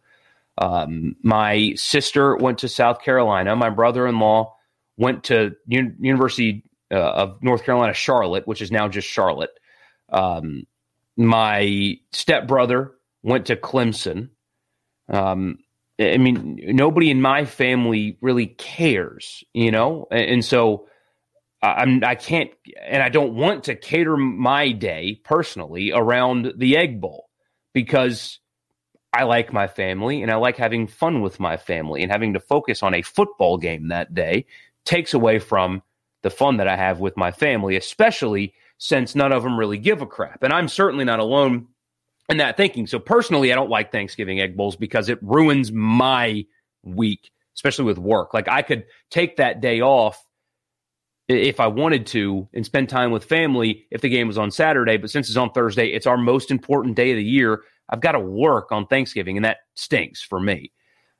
Um, 0.57 1.15
my 1.23 1.73
sister 1.75 2.35
went 2.35 2.59
to 2.59 2.67
South 2.67 3.01
Carolina. 3.01 3.55
My 3.55 3.69
brother 3.69 4.05
in 4.07 4.19
law 4.19 4.55
went 4.97 5.25
to 5.25 5.55
University 5.67 6.63
uh, 6.91 6.97
of 6.97 7.41
North 7.41 7.63
Carolina, 7.63 7.93
Charlotte, 7.93 8.47
which 8.47 8.61
is 8.61 8.71
now 8.71 8.89
just 8.89 9.07
Charlotte. 9.07 9.57
Um, 10.09 10.63
my 11.19 11.97
stepbrother 12.13 12.93
went 13.23 13.47
to 13.47 13.57
Clemson. 13.57 14.29
Um, 15.09 15.59
I 15.99 16.17
mean, 16.17 16.57
nobody 16.63 17.11
in 17.11 17.21
my 17.21 17.43
family 17.43 18.17
really 18.21 18.47
cares, 18.47 19.43
you 19.53 19.69
know, 19.69 20.07
and, 20.09 20.31
and 20.31 20.45
so 20.45 20.87
I'm 21.61 22.05
I 22.05 22.15
can't 22.15 22.51
and 22.81 23.03
I 23.03 23.09
don't 23.09 23.35
want 23.35 23.65
to 23.65 23.75
cater 23.75 24.15
my 24.15 24.71
day 24.71 25.19
personally 25.25 25.91
around 25.91 26.53
the 26.55 26.77
Egg 26.77 27.01
Bowl 27.01 27.29
because 27.73 28.39
I 29.11 29.23
like 29.23 29.51
my 29.51 29.67
family 29.67 30.21
and 30.21 30.31
I 30.31 30.35
like 30.35 30.55
having 30.55 30.87
fun 30.87 31.21
with 31.21 31.37
my 31.37 31.57
family 31.57 32.01
and 32.01 32.11
having 32.11 32.33
to 32.33 32.39
focus 32.39 32.81
on 32.81 32.93
a 32.93 33.01
football 33.01 33.57
game 33.57 33.89
that 33.89 34.13
day 34.13 34.45
takes 34.85 35.13
away 35.13 35.39
from 35.39 35.81
the 36.21 36.29
fun 36.29 36.57
that 36.57 36.67
I 36.69 36.77
have 36.77 37.01
with 37.01 37.17
my 37.17 37.31
family, 37.31 37.75
especially 37.75 38.53
since 38.79 39.13
none 39.13 39.31
of 39.31 39.43
them 39.43 39.59
really 39.59 39.77
give 39.77 40.01
a 40.01 40.07
crap. 40.07 40.41
And 40.41 40.51
I'm 40.51 40.67
certainly 40.67 41.05
not 41.05 41.19
alone 41.19 41.67
in 42.29 42.37
that 42.37 42.57
thinking. 42.57 42.87
So 42.87 42.97
personally, 42.97 43.51
I 43.51 43.55
don't 43.55 43.69
like 43.69 43.91
Thanksgiving 43.91 44.39
egg 44.39 44.57
bowls 44.57 44.75
because 44.75 45.09
it 45.09 45.19
ruins 45.21 45.71
my 45.71 46.45
week, 46.83 47.29
especially 47.55 47.85
with 47.85 47.99
work. 47.99 48.33
Like 48.33 48.47
I 48.47 48.61
could 48.61 48.85
take 49.11 49.37
that 49.37 49.61
day 49.61 49.81
off 49.81 50.25
if 51.27 51.59
I 51.59 51.67
wanted 51.67 52.07
to 52.07 52.47
and 52.53 52.65
spend 52.65 52.89
time 52.89 53.11
with 53.11 53.25
family 53.25 53.85
if 53.91 54.01
the 54.01 54.09
game 54.09 54.27
was 54.27 54.37
on 54.37 54.49
Saturday. 54.49 54.97
But 54.97 55.11
since 55.11 55.27
it's 55.27 55.37
on 55.37 55.51
Thursday, 55.51 55.87
it's 55.87 56.07
our 56.07 56.17
most 56.17 56.49
important 56.49 56.95
day 56.95 57.11
of 57.11 57.17
the 57.17 57.23
year. 57.23 57.63
I've 57.89 58.01
got 58.01 58.13
to 58.13 58.19
work 58.19 58.71
on 58.71 58.87
Thanksgiving, 58.87 59.37
and 59.37 59.45
that 59.45 59.57
stinks 59.75 60.21
for 60.21 60.39
me 60.39 60.71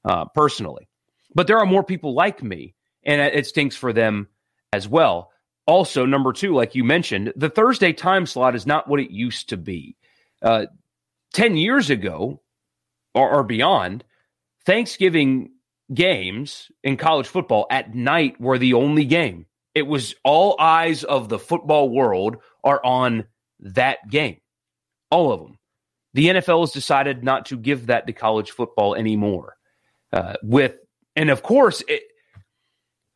uh, 0.06 0.26
personally. 0.34 0.88
But 1.36 1.48
there 1.48 1.60
are 1.60 1.66
more 1.66 1.84
people 1.84 2.14
like 2.14 2.42
me, 2.42 2.74
and 3.04 3.22
it 3.22 3.48
stinks 3.48 3.76
for 3.76 3.92
them 3.92 4.28
as 4.72 4.88
well. 4.88 5.32
Also, 5.70 6.04
number 6.04 6.34
two, 6.34 6.56
like 6.56 6.74
you 6.74 6.84
mentioned, 6.84 7.32
the 7.36 7.48
Thursday 7.48 7.94
time 7.94 8.26
slot 8.26 8.56
is 8.56 8.66
not 8.66 8.88
what 8.88 9.00
it 9.00 9.12
used 9.12 9.50
to 9.50 9.58
be. 9.58 9.96
Uh, 10.42 10.66
10 11.36 11.58
years 11.58 11.92
ago 11.92 12.42
or, 13.14 13.30
or 13.30 13.44
beyond, 13.44 14.04
Thanksgiving 14.66 15.52
games 15.94 16.72
in 16.84 16.98
college 16.98 17.28
football 17.28 17.68
at 17.70 17.94
night 17.94 18.42
were 18.42 18.58
the 18.58 18.74
only 18.74 19.06
game. 19.06 19.46
It 19.76 19.84
was 19.84 20.16
all 20.24 20.56
eyes 20.60 21.04
of 21.04 21.30
the 21.30 21.38
football 21.38 21.88
world 21.92 22.38
are 22.64 22.84
on 22.84 23.26
that 23.60 24.00
game, 24.10 24.38
all 25.12 25.32
of 25.32 25.40
them. 25.40 25.60
The 26.16 26.30
NFL 26.30 26.62
has 26.62 26.72
decided 26.72 27.24
not 27.24 27.46
to 27.46 27.58
give 27.58 27.86
that 27.86 28.08
to 28.08 28.14
college 28.14 28.50
football 28.50 28.96
anymore. 28.96 29.56
Uh, 30.12 30.34
with 30.42 30.78
and 31.16 31.30
of 31.30 31.44
course, 31.44 31.84
it, 31.88 32.02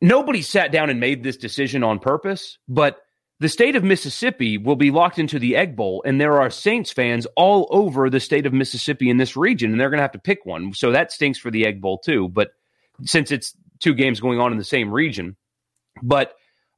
nobody 0.04 0.42
sat 0.42 0.70
down 0.70 0.90
and 0.90 1.00
made 1.00 1.22
this 1.22 1.36
decision 1.36 1.82
on 1.82 1.98
purpose, 1.98 2.58
but 2.68 2.98
the 3.40 3.48
state 3.48 3.74
of 3.74 3.82
Mississippi 3.82 4.58
will 4.58 4.76
be 4.76 4.90
locked 4.90 5.18
into 5.18 5.38
the 5.38 5.56
Egg 5.56 5.74
Bowl, 5.74 6.02
and 6.06 6.20
there 6.20 6.40
are 6.40 6.50
Saints 6.50 6.92
fans 6.92 7.26
all 7.36 7.66
over 7.70 8.08
the 8.08 8.20
state 8.20 8.46
of 8.46 8.52
Mississippi 8.52 9.10
in 9.10 9.16
this 9.16 9.36
region, 9.36 9.72
and 9.72 9.80
they're 9.80 9.90
going 9.90 9.98
to 9.98 10.02
have 10.04 10.12
to 10.12 10.18
pick 10.18 10.44
one. 10.44 10.72
So 10.74 10.92
that 10.92 11.10
stinks 11.10 11.38
for 11.38 11.50
the 11.50 11.66
Egg 11.66 11.80
Bowl 11.80 11.98
too. 11.98 12.28
But 12.28 12.50
since 13.04 13.32
it's 13.32 13.56
two 13.80 13.94
games 13.94 14.20
going 14.20 14.38
on 14.38 14.52
in 14.52 14.58
the 14.58 14.64
same 14.64 14.92
region, 14.92 15.36
but 16.02 16.34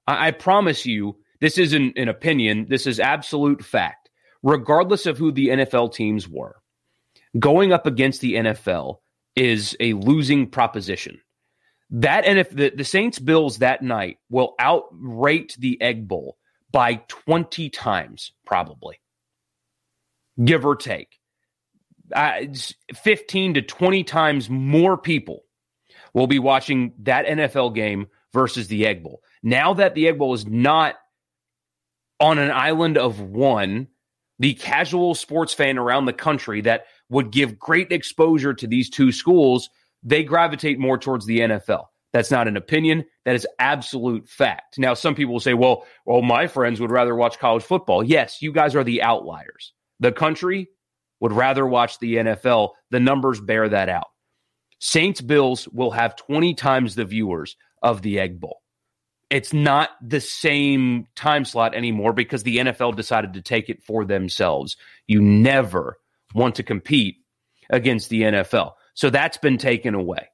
I, 0.06 0.28
I 0.28 0.30
promise 0.30 0.86
you, 0.86 1.16
this 1.40 1.58
isn't 1.58 1.98
an 1.98 2.08
opinion. 2.08 2.66
This 2.70 2.86
is 2.86 3.00
absolute 3.00 3.64
fact. 3.64 4.08
Regardless 4.42 5.06
of 5.06 5.18
who 5.18 5.32
the 5.32 5.48
NFL 5.48 5.92
teams 5.92 6.28
were, 6.28 6.56
going 7.38 7.72
up 7.72 7.86
against 7.86 8.20
the 8.20 8.34
NFL 8.34 8.98
is 9.34 9.76
a 9.80 9.92
losing 9.94 10.48
proposition. 10.48 11.20
That 11.90 12.24
and 12.24 12.38
if 12.38 12.50
the, 12.50 12.70
the 12.70 12.84
Saints 12.84 13.18
Bills 13.18 13.58
that 13.58 13.82
night 13.82 14.18
will 14.28 14.54
outrate 14.60 15.54
the 15.56 15.80
Egg 15.80 16.08
Bowl 16.08 16.36
by 16.72 16.96
20 17.08 17.70
times, 17.70 18.32
probably, 18.44 19.00
give 20.42 20.66
or 20.66 20.76
take. 20.76 21.18
Uh, 22.14 22.42
15 22.94 23.54
to 23.54 23.62
20 23.62 24.04
times 24.04 24.48
more 24.48 24.96
people 24.96 25.44
will 26.12 26.26
be 26.26 26.38
watching 26.38 26.92
that 27.00 27.26
NFL 27.26 27.74
game 27.74 28.06
versus 28.32 28.68
the 28.68 28.86
Egg 28.86 29.02
Bowl. 29.02 29.22
Now 29.42 29.74
that 29.74 29.94
the 29.94 30.08
Egg 30.08 30.18
Bowl 30.18 30.34
is 30.34 30.46
not 30.46 30.96
on 32.20 32.38
an 32.38 32.50
island 32.50 32.96
of 32.98 33.20
one, 33.20 33.88
the 34.38 34.54
casual 34.54 35.14
sports 35.14 35.54
fan 35.54 35.78
around 35.78 36.04
the 36.04 36.12
country 36.12 36.60
that 36.62 36.86
would 37.08 37.30
give 37.30 37.58
great 37.58 37.92
exposure 37.92 38.54
to 38.54 38.66
these 38.66 38.90
two 38.90 39.12
schools, 39.12 39.70
they 40.06 40.22
gravitate 40.22 40.78
more 40.78 40.96
towards 40.96 41.26
the 41.26 41.40
NFL. 41.40 41.86
That's 42.12 42.30
not 42.30 42.48
an 42.48 42.56
opinion. 42.56 43.04
That 43.24 43.34
is 43.34 43.46
absolute 43.58 44.28
fact. 44.28 44.78
Now, 44.78 44.94
some 44.94 45.14
people 45.14 45.34
will 45.34 45.40
say, 45.40 45.52
well, 45.52 45.84
well, 46.06 46.22
my 46.22 46.46
friends 46.46 46.80
would 46.80 46.92
rather 46.92 47.14
watch 47.14 47.38
college 47.38 47.64
football. 47.64 48.02
Yes, 48.02 48.40
you 48.40 48.52
guys 48.52 48.74
are 48.74 48.84
the 48.84 49.02
outliers. 49.02 49.74
The 50.00 50.12
country 50.12 50.68
would 51.20 51.32
rather 51.32 51.66
watch 51.66 51.98
the 51.98 52.14
NFL. 52.14 52.70
The 52.90 53.00
numbers 53.00 53.40
bear 53.40 53.68
that 53.68 53.88
out. 53.88 54.06
Saints 54.78 55.20
Bills 55.20 55.66
will 55.68 55.90
have 55.90 56.16
20 56.16 56.54
times 56.54 56.94
the 56.94 57.04
viewers 57.04 57.56
of 57.82 58.00
the 58.00 58.20
Egg 58.20 58.40
Bowl. 58.40 58.62
It's 59.28 59.52
not 59.52 59.90
the 60.00 60.20
same 60.20 61.08
time 61.16 61.44
slot 61.44 61.74
anymore 61.74 62.12
because 62.12 62.44
the 62.44 62.58
NFL 62.58 62.94
decided 62.94 63.34
to 63.34 63.42
take 63.42 63.68
it 63.68 63.82
for 63.82 64.04
themselves. 64.04 64.76
You 65.08 65.20
never 65.20 65.98
want 66.32 66.54
to 66.56 66.62
compete 66.62 67.16
against 67.68 68.08
the 68.08 68.22
NFL. 68.22 68.72
So 68.96 69.10
that's 69.10 69.36
been 69.36 69.58
taken 69.58 69.94
away. 69.94 70.26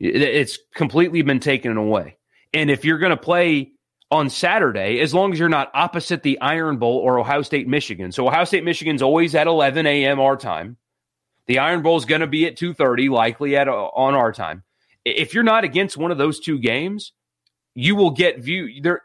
It's 0.00 0.58
completely 0.74 1.22
been 1.22 1.40
taken 1.40 1.76
away. 1.76 2.18
And 2.52 2.70
if 2.70 2.84
you're 2.84 2.98
going 2.98 3.10
to 3.10 3.16
play 3.16 3.72
on 4.10 4.28
Saturday, 4.28 5.00
as 5.00 5.14
long 5.14 5.32
as 5.32 5.38
you're 5.38 5.48
not 5.48 5.70
opposite 5.72 6.22
the 6.22 6.38
Iron 6.40 6.76
Bowl 6.76 6.98
or 6.98 7.18
Ohio 7.18 7.42
State, 7.42 7.66
Michigan. 7.68 8.12
So 8.12 8.26
Ohio 8.26 8.44
State, 8.44 8.64
Michigan's 8.64 9.02
always 9.02 9.34
at 9.34 9.46
11 9.46 9.86
a.m. 9.86 10.20
our 10.20 10.36
time. 10.36 10.76
The 11.46 11.60
Iron 11.60 11.82
Bowl 11.82 11.96
is 11.96 12.04
going 12.04 12.20
to 12.20 12.26
be 12.26 12.46
at 12.46 12.56
2:30, 12.56 13.08
likely 13.08 13.56
at 13.56 13.68
uh, 13.68 13.72
on 13.72 14.14
our 14.14 14.32
time. 14.32 14.64
If 15.04 15.34
you're 15.34 15.42
not 15.44 15.64
against 15.64 15.96
one 15.96 16.10
of 16.10 16.18
those 16.18 16.40
two 16.40 16.58
games, 16.58 17.12
you 17.74 17.96
will 17.96 18.10
get 18.10 18.40
view 18.40 18.82
there. 18.82 19.00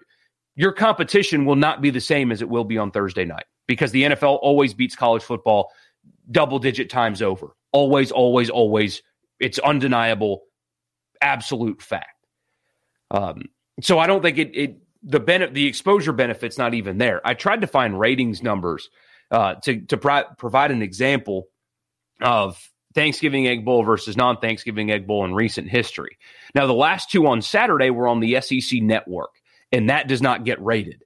Your 0.56 0.72
competition 0.72 1.46
will 1.46 1.56
not 1.56 1.82
be 1.82 1.90
the 1.90 2.02
same 2.02 2.32
as 2.32 2.42
it 2.42 2.50
will 2.50 2.64
be 2.64 2.78
on 2.78 2.92
Thursday 2.92 3.26
night 3.26 3.46
because 3.68 3.92
the 3.92 4.04
NFL 4.04 4.40
always 4.42 4.74
beats 4.74 4.96
college 4.96 5.24
football 5.24 5.72
double 6.32 6.60
digit 6.60 6.90
times 6.90 7.22
over. 7.22 7.56
Always, 7.78 8.12
always, 8.12 8.50
always. 8.50 9.04
It's 9.40 9.60
undeniable 9.60 10.42
absolute 11.22 11.80
fact. 11.80 12.26
Um, 13.12 13.44
so 13.82 14.00
I 14.00 14.08
don't 14.08 14.24
think 14.24 14.40
it, 14.40 14.56
it 14.56 14.78
the 15.04 15.20
benefit 15.20 15.54
the 15.54 15.68
exposure 15.68 16.12
benefit's 16.12 16.58
not 16.58 16.74
even 16.74 16.98
there. 16.98 17.22
I 17.24 17.36
tried 17.36 17.62
to 17.62 17.68
find 17.68 18.00
ratings 18.00 18.42
numbers 18.42 18.90
uh, 19.30 19.56
to 19.64 19.82
to 19.82 19.98
pro- 19.98 20.24
provide 20.40 20.72
an 20.72 20.82
example 20.82 21.50
of 22.20 22.60
Thanksgiving 22.96 23.48
Egg 23.48 23.64
Bowl 23.64 23.84
versus 23.84 24.18
non 24.18 24.38
Thanksgiving 24.38 24.90
Egg 24.90 25.06
Bowl 25.06 25.24
in 25.24 25.36
recent 25.36 25.70
history. 25.70 26.18
Now 26.56 26.66
the 26.66 26.74
last 26.74 27.12
two 27.12 27.28
on 27.28 27.44
Saturday 27.44 27.92
were 27.92 28.08
on 28.08 28.22
the 28.22 28.42
SEC 28.42 28.82
network, 28.82 29.36
and 29.72 29.92
that 29.92 30.08
does 30.08 30.24
not 30.24 30.46
get 30.46 30.60
rated. 30.64 31.04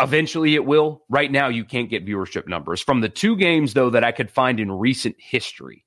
Eventually 0.00 0.54
it 0.54 0.64
will. 0.64 1.02
Right 1.08 1.30
now 1.30 1.48
you 1.48 1.64
can't 1.64 1.88
get 1.88 2.06
viewership 2.06 2.46
numbers 2.46 2.80
from 2.80 3.00
the 3.00 3.08
two 3.08 3.36
games 3.36 3.74
though 3.74 3.90
that 3.90 4.04
I 4.04 4.12
could 4.12 4.30
find 4.30 4.60
in 4.60 4.70
recent 4.70 5.16
history 5.18 5.86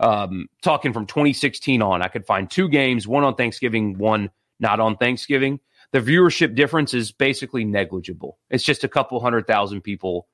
um, 0.00 0.48
talking 0.62 0.92
from 0.92 1.06
2016 1.06 1.82
on, 1.82 2.02
I 2.02 2.08
could 2.08 2.26
find 2.26 2.50
two 2.50 2.68
games, 2.68 3.06
one 3.06 3.22
on 3.22 3.34
Thanksgiving, 3.34 3.98
one 3.98 4.30
not 4.58 4.80
on 4.80 4.96
Thanksgiving. 4.96 5.60
The 5.92 6.00
viewership 6.00 6.54
difference 6.54 6.94
is 6.94 7.12
basically 7.12 7.64
negligible. 7.64 8.38
It's 8.48 8.64
just 8.64 8.82
a 8.82 8.88
couple 8.88 9.20
hundred 9.20 9.46
thousand 9.46 9.82
people 9.82 10.26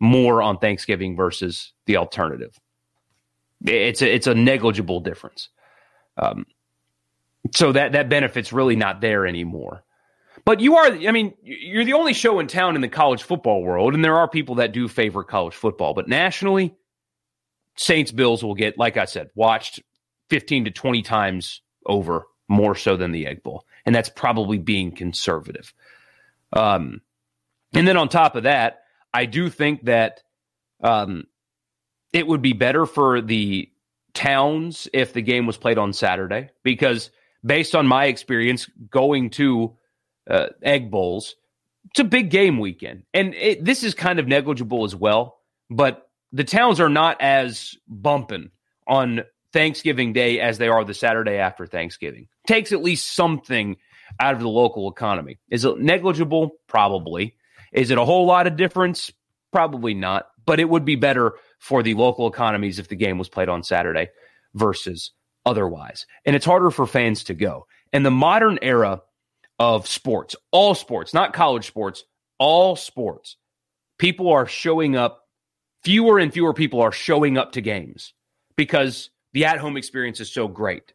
more 0.00 0.40
on 0.40 0.58
Thanksgiving 0.58 1.16
versus 1.16 1.72
the 1.86 1.96
alternative. 1.96 2.58
It's 3.64 4.02
a, 4.02 4.14
it's 4.14 4.28
a 4.28 4.34
negligible 4.34 5.00
difference. 5.00 5.48
Um, 6.16 6.46
so 7.52 7.72
that 7.72 7.92
that 7.92 8.08
benefit's 8.08 8.52
really 8.52 8.76
not 8.76 9.00
there 9.00 9.26
anymore. 9.26 9.82
But 10.48 10.60
you 10.60 10.76
are, 10.76 10.86
I 10.86 11.10
mean, 11.10 11.34
you're 11.42 11.84
the 11.84 11.92
only 11.92 12.14
show 12.14 12.40
in 12.40 12.46
town 12.46 12.74
in 12.74 12.80
the 12.80 12.88
college 12.88 13.22
football 13.22 13.62
world, 13.62 13.92
and 13.92 14.02
there 14.02 14.16
are 14.16 14.26
people 14.26 14.54
that 14.54 14.72
do 14.72 14.88
favor 14.88 15.22
college 15.22 15.52
football. 15.52 15.92
But 15.92 16.08
nationally, 16.08 16.74
Saints 17.76 18.12
Bills 18.12 18.42
will 18.42 18.54
get, 18.54 18.78
like 18.78 18.96
I 18.96 19.04
said, 19.04 19.28
watched 19.34 19.80
15 20.30 20.64
to 20.64 20.70
20 20.70 21.02
times 21.02 21.60
over 21.84 22.24
more 22.48 22.74
so 22.74 22.96
than 22.96 23.12
the 23.12 23.26
Egg 23.26 23.42
Bowl. 23.42 23.66
And 23.84 23.94
that's 23.94 24.08
probably 24.08 24.56
being 24.56 24.90
conservative. 24.90 25.74
Um, 26.54 27.02
and 27.74 27.86
then 27.86 27.98
on 27.98 28.08
top 28.08 28.34
of 28.34 28.44
that, 28.44 28.84
I 29.12 29.26
do 29.26 29.50
think 29.50 29.84
that 29.84 30.22
um, 30.82 31.24
it 32.14 32.26
would 32.26 32.40
be 32.40 32.54
better 32.54 32.86
for 32.86 33.20
the 33.20 33.70
towns 34.14 34.88
if 34.94 35.12
the 35.12 35.20
game 35.20 35.44
was 35.44 35.58
played 35.58 35.76
on 35.76 35.92
Saturday 35.92 36.48
because, 36.62 37.10
based 37.44 37.74
on 37.74 37.86
my 37.86 38.06
experience 38.06 38.66
going 38.88 39.28
to 39.28 39.76
uh, 40.28 40.48
Egg 40.62 40.90
Bowls, 40.90 41.36
it's 41.90 42.00
a 42.00 42.04
big 42.04 42.30
game 42.30 42.58
weekend. 42.58 43.04
And 43.14 43.34
it, 43.34 43.64
this 43.64 43.82
is 43.82 43.94
kind 43.94 44.18
of 44.18 44.26
negligible 44.26 44.84
as 44.84 44.94
well. 44.94 45.38
But 45.70 46.08
the 46.32 46.44
towns 46.44 46.80
are 46.80 46.88
not 46.88 47.20
as 47.20 47.76
bumping 47.86 48.50
on 48.86 49.22
Thanksgiving 49.52 50.12
Day 50.12 50.40
as 50.40 50.58
they 50.58 50.68
are 50.68 50.84
the 50.84 50.94
Saturday 50.94 51.36
after 51.36 51.66
Thanksgiving. 51.66 52.28
Takes 52.46 52.72
at 52.72 52.82
least 52.82 53.14
something 53.14 53.76
out 54.20 54.34
of 54.34 54.40
the 54.40 54.48
local 54.48 54.90
economy. 54.90 55.38
Is 55.50 55.64
it 55.64 55.78
negligible? 55.78 56.52
Probably. 56.66 57.34
Is 57.72 57.90
it 57.90 57.98
a 57.98 58.04
whole 58.04 58.26
lot 58.26 58.46
of 58.46 58.56
difference? 58.56 59.12
Probably 59.52 59.94
not. 59.94 60.28
But 60.44 60.60
it 60.60 60.68
would 60.68 60.84
be 60.84 60.96
better 60.96 61.34
for 61.58 61.82
the 61.82 61.94
local 61.94 62.26
economies 62.26 62.78
if 62.78 62.88
the 62.88 62.96
game 62.96 63.18
was 63.18 63.28
played 63.28 63.48
on 63.48 63.62
Saturday 63.62 64.08
versus 64.54 65.12
otherwise. 65.44 66.06
And 66.24 66.34
it's 66.36 66.46
harder 66.46 66.70
for 66.70 66.86
fans 66.86 67.24
to 67.24 67.34
go. 67.34 67.66
And 67.92 68.04
the 68.04 68.10
modern 68.10 68.58
era 68.62 69.02
of 69.58 69.86
sports, 69.86 70.36
all 70.50 70.74
sports, 70.74 71.12
not 71.12 71.32
college 71.32 71.66
sports, 71.66 72.04
all 72.38 72.76
sports, 72.76 73.36
people 73.98 74.30
are 74.30 74.46
showing 74.46 74.96
up 74.96 75.24
fewer 75.82 76.18
and 76.18 76.32
fewer 76.32 76.54
people 76.54 76.80
are 76.80 76.92
showing 76.92 77.38
up 77.38 77.52
to 77.52 77.60
games 77.60 78.14
because 78.56 79.10
the 79.32 79.44
at 79.44 79.58
home 79.58 79.76
experience 79.76 80.20
is 80.20 80.30
so 80.30 80.48
great. 80.48 80.92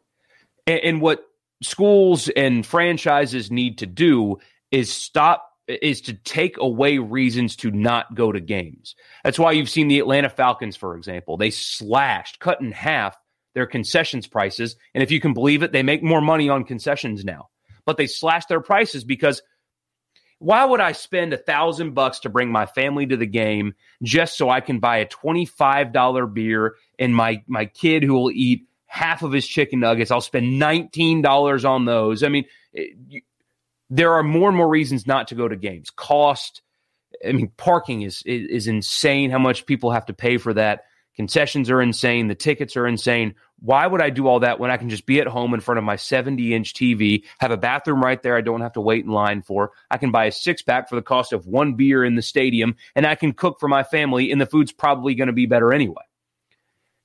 And, 0.66 0.80
and, 0.80 1.00
what 1.00 1.24
schools 1.62 2.28
and 2.28 2.64
franchises 2.64 3.50
need 3.50 3.78
to 3.78 3.86
do 3.86 4.38
is 4.70 4.92
stop 4.92 5.50
is 5.66 6.02
to 6.02 6.12
take 6.12 6.58
away 6.58 6.98
reasons 6.98 7.56
to 7.56 7.70
not 7.70 8.14
go 8.14 8.30
to 8.30 8.40
games. 8.40 8.94
That's 9.22 9.38
why 9.38 9.52
you've 9.52 9.70
seen 9.70 9.88
the 9.88 9.98
Atlanta 9.98 10.28
Falcons, 10.28 10.76
for 10.76 10.96
example. 10.96 11.36
They 11.36 11.50
slashed, 11.50 12.38
cut 12.38 12.60
in 12.60 12.72
half 12.72 13.16
their 13.54 13.66
concessions 13.66 14.26
prices. 14.26 14.76
And 14.94 15.02
if 15.02 15.10
you 15.10 15.20
can 15.20 15.32
believe 15.32 15.62
it, 15.62 15.72
they 15.72 15.82
make 15.82 16.02
more 16.02 16.20
money 16.20 16.48
on 16.48 16.64
concessions 16.64 17.24
now. 17.24 17.48
But 17.86 17.96
they 17.96 18.06
slashed 18.06 18.48
their 18.48 18.60
prices 18.60 19.04
because 19.04 19.42
why 20.38 20.64
would 20.64 20.80
I 20.80 20.92
spend 20.92 21.32
a 21.32 21.38
thousand 21.38 21.94
bucks 21.94 22.20
to 22.20 22.28
bring 22.28 22.50
my 22.50 22.66
family 22.66 23.06
to 23.06 23.16
the 23.16 23.26
game 23.26 23.74
just 24.02 24.36
so 24.36 24.50
I 24.50 24.60
can 24.60 24.78
buy 24.78 24.98
a 24.98 25.06
$25 25.06 26.34
beer 26.34 26.74
and 26.98 27.14
my 27.14 27.42
my 27.46 27.66
kid 27.66 28.02
who 28.02 28.14
will 28.14 28.30
eat 28.30 28.66
half 28.94 29.22
of 29.22 29.32
his 29.32 29.46
chicken 29.46 29.80
nuggets, 29.80 30.12
I'll 30.12 30.20
spend 30.20 30.60
$19 30.62 31.68
on 31.68 31.84
those. 31.84 32.22
I 32.22 32.28
mean, 32.28 32.44
it, 32.72 32.96
you, 33.08 33.22
there 33.90 34.12
are 34.12 34.22
more 34.22 34.48
and 34.48 34.56
more 34.56 34.68
reasons 34.68 35.04
not 35.04 35.28
to 35.28 35.34
go 35.34 35.48
to 35.48 35.56
games. 35.56 35.90
Cost, 35.90 36.62
I 37.26 37.32
mean, 37.32 37.50
parking 37.56 38.02
is, 38.02 38.22
is, 38.24 38.48
is 38.48 38.66
insane. 38.68 39.30
How 39.30 39.40
much 39.40 39.66
people 39.66 39.90
have 39.90 40.06
to 40.06 40.12
pay 40.12 40.36
for 40.36 40.54
that? 40.54 40.84
Concessions 41.16 41.70
are 41.70 41.82
insane. 41.82 42.28
The 42.28 42.36
tickets 42.36 42.76
are 42.76 42.86
insane. 42.86 43.34
Why 43.64 43.86
would 43.86 44.02
I 44.02 44.10
do 44.10 44.26
all 44.26 44.40
that 44.40 44.60
when 44.60 44.70
I 44.70 44.76
can 44.76 44.90
just 44.90 45.06
be 45.06 45.20
at 45.20 45.26
home 45.26 45.54
in 45.54 45.60
front 45.60 45.78
of 45.78 45.84
my 45.84 45.96
70 45.96 46.52
inch 46.52 46.74
TV, 46.74 47.24
have 47.38 47.50
a 47.50 47.56
bathroom 47.56 48.04
right 48.04 48.22
there 48.22 48.36
I 48.36 48.42
don't 48.42 48.60
have 48.60 48.74
to 48.74 48.80
wait 48.82 49.06
in 49.06 49.10
line 49.10 49.40
for? 49.40 49.72
I 49.90 49.96
can 49.96 50.10
buy 50.10 50.26
a 50.26 50.32
six 50.32 50.60
pack 50.60 50.86
for 50.86 50.96
the 50.96 51.02
cost 51.02 51.32
of 51.32 51.46
one 51.46 51.72
beer 51.72 52.04
in 52.04 52.14
the 52.14 52.20
stadium, 52.20 52.76
and 52.94 53.06
I 53.06 53.14
can 53.14 53.32
cook 53.32 53.58
for 53.58 53.66
my 53.66 53.82
family, 53.82 54.30
and 54.30 54.38
the 54.38 54.44
food's 54.44 54.70
probably 54.70 55.14
going 55.14 55.28
to 55.28 55.32
be 55.32 55.46
better 55.46 55.72
anyway. 55.72 56.02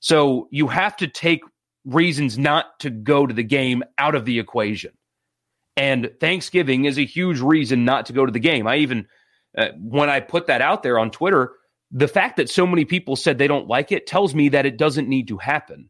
So 0.00 0.48
you 0.50 0.66
have 0.68 0.98
to 0.98 1.08
take 1.08 1.40
reasons 1.86 2.36
not 2.36 2.78
to 2.80 2.90
go 2.90 3.26
to 3.26 3.32
the 3.32 3.42
game 3.42 3.82
out 3.96 4.14
of 4.14 4.26
the 4.26 4.38
equation. 4.38 4.92
And 5.78 6.10
Thanksgiving 6.20 6.84
is 6.84 6.98
a 6.98 7.06
huge 7.06 7.40
reason 7.40 7.86
not 7.86 8.04
to 8.06 8.12
go 8.12 8.26
to 8.26 8.32
the 8.32 8.38
game. 8.38 8.66
I 8.66 8.76
even, 8.76 9.08
uh, 9.56 9.68
when 9.78 10.10
I 10.10 10.20
put 10.20 10.48
that 10.48 10.60
out 10.60 10.82
there 10.82 10.98
on 10.98 11.10
Twitter, 11.10 11.52
the 11.90 12.06
fact 12.06 12.36
that 12.36 12.50
so 12.50 12.66
many 12.66 12.84
people 12.84 13.16
said 13.16 13.38
they 13.38 13.48
don't 13.48 13.66
like 13.66 13.92
it 13.92 14.06
tells 14.06 14.34
me 14.34 14.50
that 14.50 14.66
it 14.66 14.76
doesn't 14.76 15.08
need 15.08 15.28
to 15.28 15.38
happen. 15.38 15.88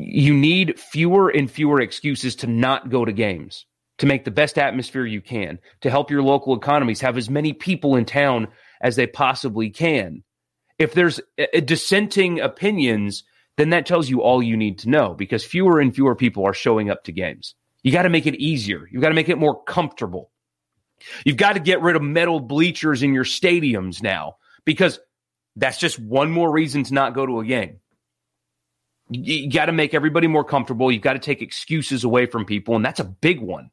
You 0.00 0.32
need 0.32 0.78
fewer 0.78 1.28
and 1.28 1.50
fewer 1.50 1.80
excuses 1.80 2.36
to 2.36 2.46
not 2.46 2.88
go 2.88 3.04
to 3.04 3.12
games, 3.12 3.66
to 3.98 4.06
make 4.06 4.24
the 4.24 4.30
best 4.30 4.56
atmosphere 4.56 5.04
you 5.04 5.20
can, 5.20 5.58
to 5.80 5.90
help 5.90 6.12
your 6.12 6.22
local 6.22 6.56
economies 6.56 7.00
have 7.00 7.16
as 7.16 7.28
many 7.28 7.52
people 7.52 7.96
in 7.96 8.04
town 8.04 8.46
as 8.80 8.94
they 8.94 9.08
possibly 9.08 9.70
can. 9.70 10.22
If 10.78 10.94
there's 10.94 11.18
a, 11.36 11.56
a 11.56 11.60
dissenting 11.60 12.38
opinions, 12.38 13.24
then 13.56 13.70
that 13.70 13.86
tells 13.86 14.08
you 14.08 14.22
all 14.22 14.40
you 14.40 14.56
need 14.56 14.78
to 14.78 14.88
know 14.88 15.14
because 15.14 15.44
fewer 15.44 15.80
and 15.80 15.92
fewer 15.92 16.14
people 16.14 16.46
are 16.46 16.54
showing 16.54 16.90
up 16.90 17.02
to 17.04 17.12
games. 17.12 17.56
You 17.82 17.90
got 17.90 18.02
to 18.02 18.08
make 18.08 18.28
it 18.28 18.36
easier. 18.36 18.88
You 18.92 19.00
got 19.00 19.08
to 19.08 19.16
make 19.16 19.28
it 19.28 19.36
more 19.36 19.64
comfortable. 19.64 20.30
You've 21.24 21.36
got 21.36 21.54
to 21.54 21.60
get 21.60 21.82
rid 21.82 21.96
of 21.96 22.02
metal 22.02 22.38
bleachers 22.38 23.02
in 23.02 23.14
your 23.14 23.24
stadiums 23.24 24.00
now 24.00 24.36
because 24.64 25.00
that's 25.56 25.78
just 25.78 25.98
one 25.98 26.30
more 26.30 26.52
reason 26.52 26.84
to 26.84 26.94
not 26.94 27.14
go 27.14 27.26
to 27.26 27.40
a 27.40 27.44
game. 27.44 27.80
You 29.10 29.50
got 29.50 29.66
to 29.66 29.72
make 29.72 29.94
everybody 29.94 30.26
more 30.26 30.44
comfortable. 30.44 30.92
You've 30.92 31.02
got 31.02 31.14
to 31.14 31.18
take 31.18 31.40
excuses 31.40 32.04
away 32.04 32.26
from 32.26 32.44
people, 32.44 32.76
and 32.76 32.84
that's 32.84 33.00
a 33.00 33.04
big 33.04 33.40
one 33.40 33.70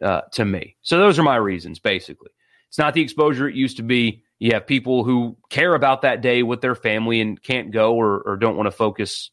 uh, 0.00 0.22
to 0.32 0.44
me. 0.44 0.76
So 0.82 0.98
those 0.98 1.18
are 1.18 1.22
my 1.22 1.36
reasons, 1.36 1.78
basically. 1.78 2.30
It's 2.68 2.78
not 2.78 2.94
the 2.94 3.02
exposure 3.02 3.48
it 3.48 3.54
used 3.54 3.76
to 3.78 3.82
be. 3.82 4.22
You 4.38 4.52
have 4.52 4.66
people 4.66 5.04
who 5.04 5.36
care 5.50 5.74
about 5.74 6.02
that 6.02 6.22
day 6.22 6.42
with 6.42 6.60
their 6.60 6.74
family 6.74 7.20
and 7.20 7.42
can't 7.42 7.72
go 7.72 7.94
or, 7.94 8.20
or 8.22 8.36
don't 8.36 8.56
want 8.56 8.68
to 8.68 8.70
focus 8.70 9.30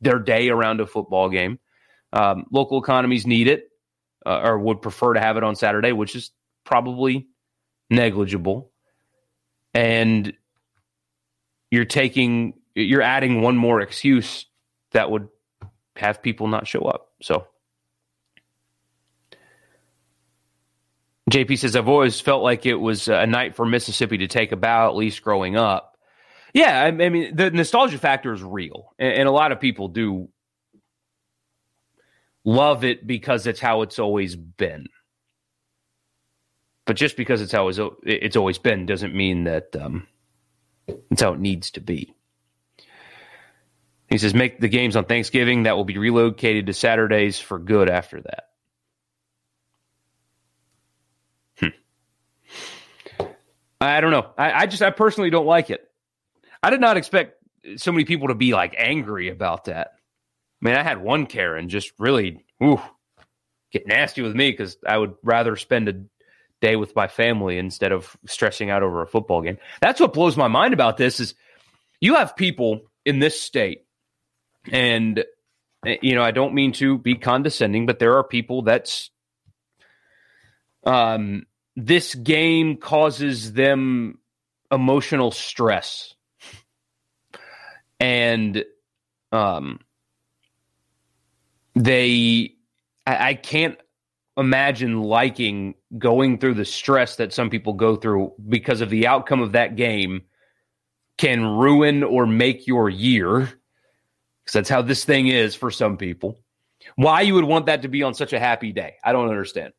their 0.00 0.18
day 0.18 0.48
around 0.48 0.80
a 0.80 0.86
football 0.86 1.28
game. 1.28 1.58
Um, 2.12 2.46
local 2.50 2.80
economies 2.80 3.26
need 3.26 3.48
it 3.48 3.68
uh, 4.24 4.40
or 4.44 4.58
would 4.58 4.80
prefer 4.80 5.14
to 5.14 5.20
have 5.20 5.36
it 5.36 5.44
on 5.44 5.56
Saturday, 5.56 5.92
which 5.92 6.16
is 6.16 6.30
probably 6.64 7.26
negligible. 7.90 8.72
And 9.74 10.32
you're 11.70 11.84
taking, 11.84 12.54
you're 12.74 13.02
adding 13.02 13.42
one 13.42 13.56
more 13.56 13.80
excuse 13.80 14.46
that 14.96 15.10
would 15.10 15.28
have 15.96 16.22
people 16.22 16.48
not 16.48 16.66
show 16.66 16.80
up. 16.80 17.12
So 17.20 17.46
JP 21.30 21.58
says, 21.58 21.76
I've 21.76 21.88
always 21.88 22.18
felt 22.18 22.42
like 22.42 22.64
it 22.64 22.76
was 22.76 23.08
a 23.08 23.26
night 23.26 23.56
for 23.56 23.66
Mississippi 23.66 24.18
to 24.18 24.26
take 24.26 24.52
a 24.52 24.56
bow, 24.56 24.88
at 24.88 24.96
least 24.96 25.22
growing 25.22 25.56
up. 25.56 25.98
Yeah, 26.54 26.82
I, 26.82 26.90
mean, 26.90 27.36
the 27.36 27.50
nostalgia 27.50 27.98
factor 27.98 28.32
is 28.32 28.42
real. 28.42 28.94
And, 28.98 29.12
and, 29.12 29.28
a 29.28 29.32
lot 29.32 29.52
of 29.52 29.60
people 29.60 29.88
do 29.88 30.30
love 32.44 32.82
it 32.82 33.06
because 33.06 33.46
it's 33.46 33.60
how 33.60 33.82
it's 33.82 33.98
always 33.98 34.34
been. 34.34 34.86
But 36.86 36.96
just 36.96 37.18
because 37.18 37.42
it's 37.42 37.52
how 37.52 37.68
it's 37.68 38.36
always 38.36 38.58
been 38.58 38.86
doesn't 38.86 39.14
mean 39.14 39.44
that 39.44 39.76
um, 39.76 40.06
it's 41.10 41.20
how 41.20 41.34
it 41.34 41.40
needs 41.40 41.72
to 41.72 41.80
be. 41.80 42.14
He 44.08 44.18
says, 44.18 44.34
make 44.34 44.60
the 44.60 44.68
games 44.68 44.94
on 44.94 45.04
Thanksgiving 45.04 45.64
that 45.64 45.76
will 45.76 45.84
be 45.84 45.98
relocated 45.98 46.66
to 46.66 46.72
Saturdays 46.72 47.40
for 47.40 47.58
good 47.58 47.90
after 47.90 48.22
that. 48.22 48.44
Hmm. 51.58 53.26
I 53.80 54.00
don't 54.00 54.12
know. 54.12 54.30
I, 54.38 54.52
I 54.52 54.66
just 54.66 54.82
I 54.82 54.90
personally 54.90 55.30
don't 55.30 55.46
like 55.46 55.70
it. 55.70 55.88
I 56.62 56.70
did 56.70 56.80
not 56.80 56.96
expect 56.96 57.34
so 57.76 57.92
many 57.92 58.04
people 58.04 58.28
to 58.28 58.34
be 58.34 58.52
like 58.52 58.74
angry 58.78 59.28
about 59.28 59.64
that. 59.64 59.92
I 60.62 60.64
mean, 60.64 60.76
I 60.76 60.82
had 60.82 61.02
one 61.02 61.26
Karen 61.26 61.68
just 61.68 61.92
really 61.98 62.44
ooh, 62.62 62.80
get 63.72 63.86
nasty 63.86 64.22
with 64.22 64.34
me 64.34 64.50
because 64.50 64.76
I 64.86 64.96
would 64.96 65.14
rather 65.22 65.56
spend 65.56 65.88
a 65.88 66.04
day 66.60 66.76
with 66.76 66.96
my 66.96 67.08
family 67.08 67.58
instead 67.58 67.92
of 67.92 68.16
stressing 68.26 68.70
out 68.70 68.82
over 68.82 69.02
a 69.02 69.06
football 69.06 69.42
game. 69.42 69.58
That's 69.80 70.00
what 70.00 70.12
blows 70.12 70.36
my 70.36 70.48
mind 70.48 70.74
about 70.74 70.96
this 70.96 71.20
is 71.20 71.34
you 72.00 72.14
have 72.14 72.36
people 72.36 72.82
in 73.04 73.18
this 73.18 73.40
state, 73.40 73.85
and 74.72 75.24
you 75.84 76.14
know 76.14 76.22
I 76.22 76.30
don't 76.30 76.54
mean 76.54 76.72
to 76.72 76.98
be 76.98 77.14
condescending, 77.14 77.86
but 77.86 77.98
there 77.98 78.16
are 78.16 78.24
people 78.24 78.62
that's 78.62 79.10
um 80.84 81.46
this 81.76 82.14
game 82.14 82.76
causes 82.76 83.52
them 83.52 84.18
emotional 84.70 85.30
stress. 85.30 86.14
And 88.00 88.64
um 89.32 89.80
they 91.74 92.54
I, 93.06 93.28
I, 93.28 93.34
can't 93.34 93.78
imagine 94.36 95.02
liking 95.02 95.74
going 95.98 96.38
through 96.38 96.54
the 96.54 96.64
stress 96.64 97.16
that 97.16 97.32
some 97.32 97.50
people 97.50 97.74
go 97.74 97.96
through 97.96 98.32
because 98.48 98.80
of 98.80 98.90
the 98.90 99.06
outcome 99.06 99.40
of 99.40 99.52
that 99.52 99.76
game 99.76 100.22
can 101.18 101.44
ruin 101.44 102.02
or 102.02 102.26
make 102.26 102.66
your 102.66 102.88
year 102.88 103.50
because 104.46 104.54
that's 104.54 104.68
how 104.68 104.82
this 104.82 105.04
thing 105.04 105.26
is 105.26 105.54
for 105.54 105.70
some 105.70 105.96
people 105.96 106.38
why 106.94 107.20
you 107.20 107.34
would 107.34 107.44
want 107.44 107.66
that 107.66 107.82
to 107.82 107.88
be 107.88 108.02
on 108.02 108.14
such 108.14 108.32
a 108.32 108.38
happy 108.38 108.72
day 108.72 108.94
i 109.04 109.12
don't 109.12 109.28
understand 109.28 109.72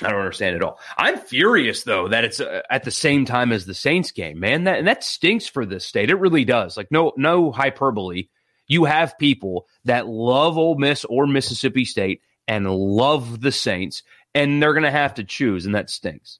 I 0.00 0.10
don't 0.10 0.20
understand 0.20 0.54
at 0.54 0.62
all. 0.62 0.78
I'm 0.96 1.18
furious 1.18 1.82
though 1.82 2.08
that 2.08 2.22
it's 2.22 2.38
uh, 2.38 2.62
at 2.70 2.84
the 2.84 2.90
same 2.90 3.24
time 3.24 3.50
as 3.50 3.66
the 3.66 3.74
Saints 3.74 4.12
game, 4.12 4.38
man. 4.38 4.64
That 4.64 4.78
and 4.78 4.86
that 4.86 5.02
stinks 5.02 5.48
for 5.48 5.66
this 5.66 5.84
state. 5.84 6.08
It 6.08 6.20
really 6.20 6.44
does. 6.44 6.76
Like 6.76 6.92
no 6.92 7.12
no 7.16 7.50
hyperbole. 7.50 8.28
You 8.68 8.84
have 8.84 9.18
people 9.18 9.66
that 9.86 10.06
love 10.06 10.56
Ole 10.56 10.76
Miss 10.76 11.04
or 11.04 11.26
Mississippi 11.26 11.84
State 11.84 12.20
and 12.46 12.70
love 12.70 13.40
the 13.40 13.50
Saints, 13.50 14.02
and 14.34 14.62
they're 14.62 14.74
going 14.74 14.84
to 14.84 14.90
have 14.90 15.14
to 15.14 15.24
choose, 15.24 15.66
and 15.66 15.74
that 15.74 15.90
stinks. 15.90 16.38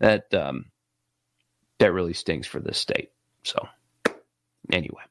That 0.00 0.32
um, 0.34 0.66
that 1.78 1.92
really 1.92 2.14
stinks 2.14 2.46
for 2.46 2.60
this 2.60 2.78
state. 2.78 3.10
So 3.42 3.68
anyway, 4.70 5.02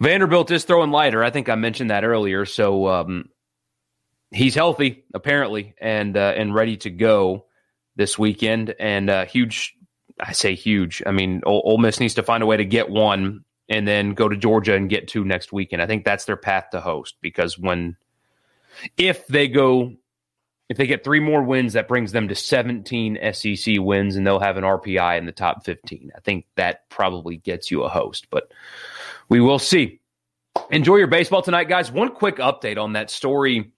Vanderbilt 0.00 0.50
is 0.50 0.64
throwing 0.64 0.90
Leiter. 0.90 1.24
I 1.24 1.30
think 1.30 1.48
I 1.48 1.54
mentioned 1.54 1.90
that 1.90 2.04
earlier. 2.04 2.44
So 2.44 2.88
um, 2.88 3.28
he's 4.30 4.54
healthy 4.54 5.04
apparently 5.14 5.74
and 5.80 6.16
uh, 6.16 6.34
and 6.36 6.54
ready 6.54 6.76
to 6.78 6.90
go 6.90 7.46
this 7.96 8.18
weekend. 8.18 8.74
And 8.78 9.08
uh, 9.08 9.24
huge, 9.24 9.74
I 10.20 10.32
say 10.32 10.54
huge. 10.54 11.02
I 11.06 11.12
mean, 11.12 11.42
Ole, 11.46 11.62
Ole 11.64 11.78
Miss 11.78 12.00
needs 12.00 12.14
to 12.14 12.22
find 12.22 12.42
a 12.42 12.46
way 12.46 12.58
to 12.58 12.64
get 12.64 12.90
one 12.90 13.44
and 13.68 13.88
then 13.88 14.14
go 14.14 14.28
to 14.28 14.36
Georgia 14.36 14.74
and 14.74 14.88
get 14.88 15.08
two 15.08 15.24
next 15.24 15.52
weekend. 15.52 15.82
I 15.82 15.86
think 15.86 16.04
that's 16.04 16.24
their 16.24 16.36
path 16.36 16.70
to 16.70 16.80
host 16.80 17.16
because 17.20 17.58
when 17.58 17.96
if 18.96 19.26
they 19.26 19.48
go 19.48 19.92
if 20.68 20.76
they 20.76 20.86
get 20.86 21.04
three 21.04 21.20
more 21.20 21.42
wins, 21.42 21.74
that 21.74 21.88
brings 21.88 22.10
them 22.12 22.28
to 22.28 22.34
17 22.34 23.18
SEC 23.32 23.76
wins, 23.78 24.16
and 24.16 24.26
they'll 24.26 24.40
have 24.40 24.56
an 24.56 24.64
RPI 24.64 25.16
in 25.16 25.24
the 25.24 25.32
top 25.32 25.64
15. 25.64 26.10
I 26.16 26.20
think 26.20 26.44
that 26.56 26.88
probably 26.88 27.36
gets 27.36 27.70
you 27.70 27.84
a 27.84 27.88
host, 27.88 28.26
but 28.30 28.50
we 29.28 29.40
will 29.40 29.58
see. 29.58 30.00
Enjoy 30.70 30.96
your 30.96 31.06
baseball 31.06 31.42
tonight, 31.42 31.68
guys. 31.68 31.92
One 31.92 32.10
quick 32.10 32.36
update 32.36 32.78
on 32.78 32.94
that 32.94 33.10
story 33.10 33.72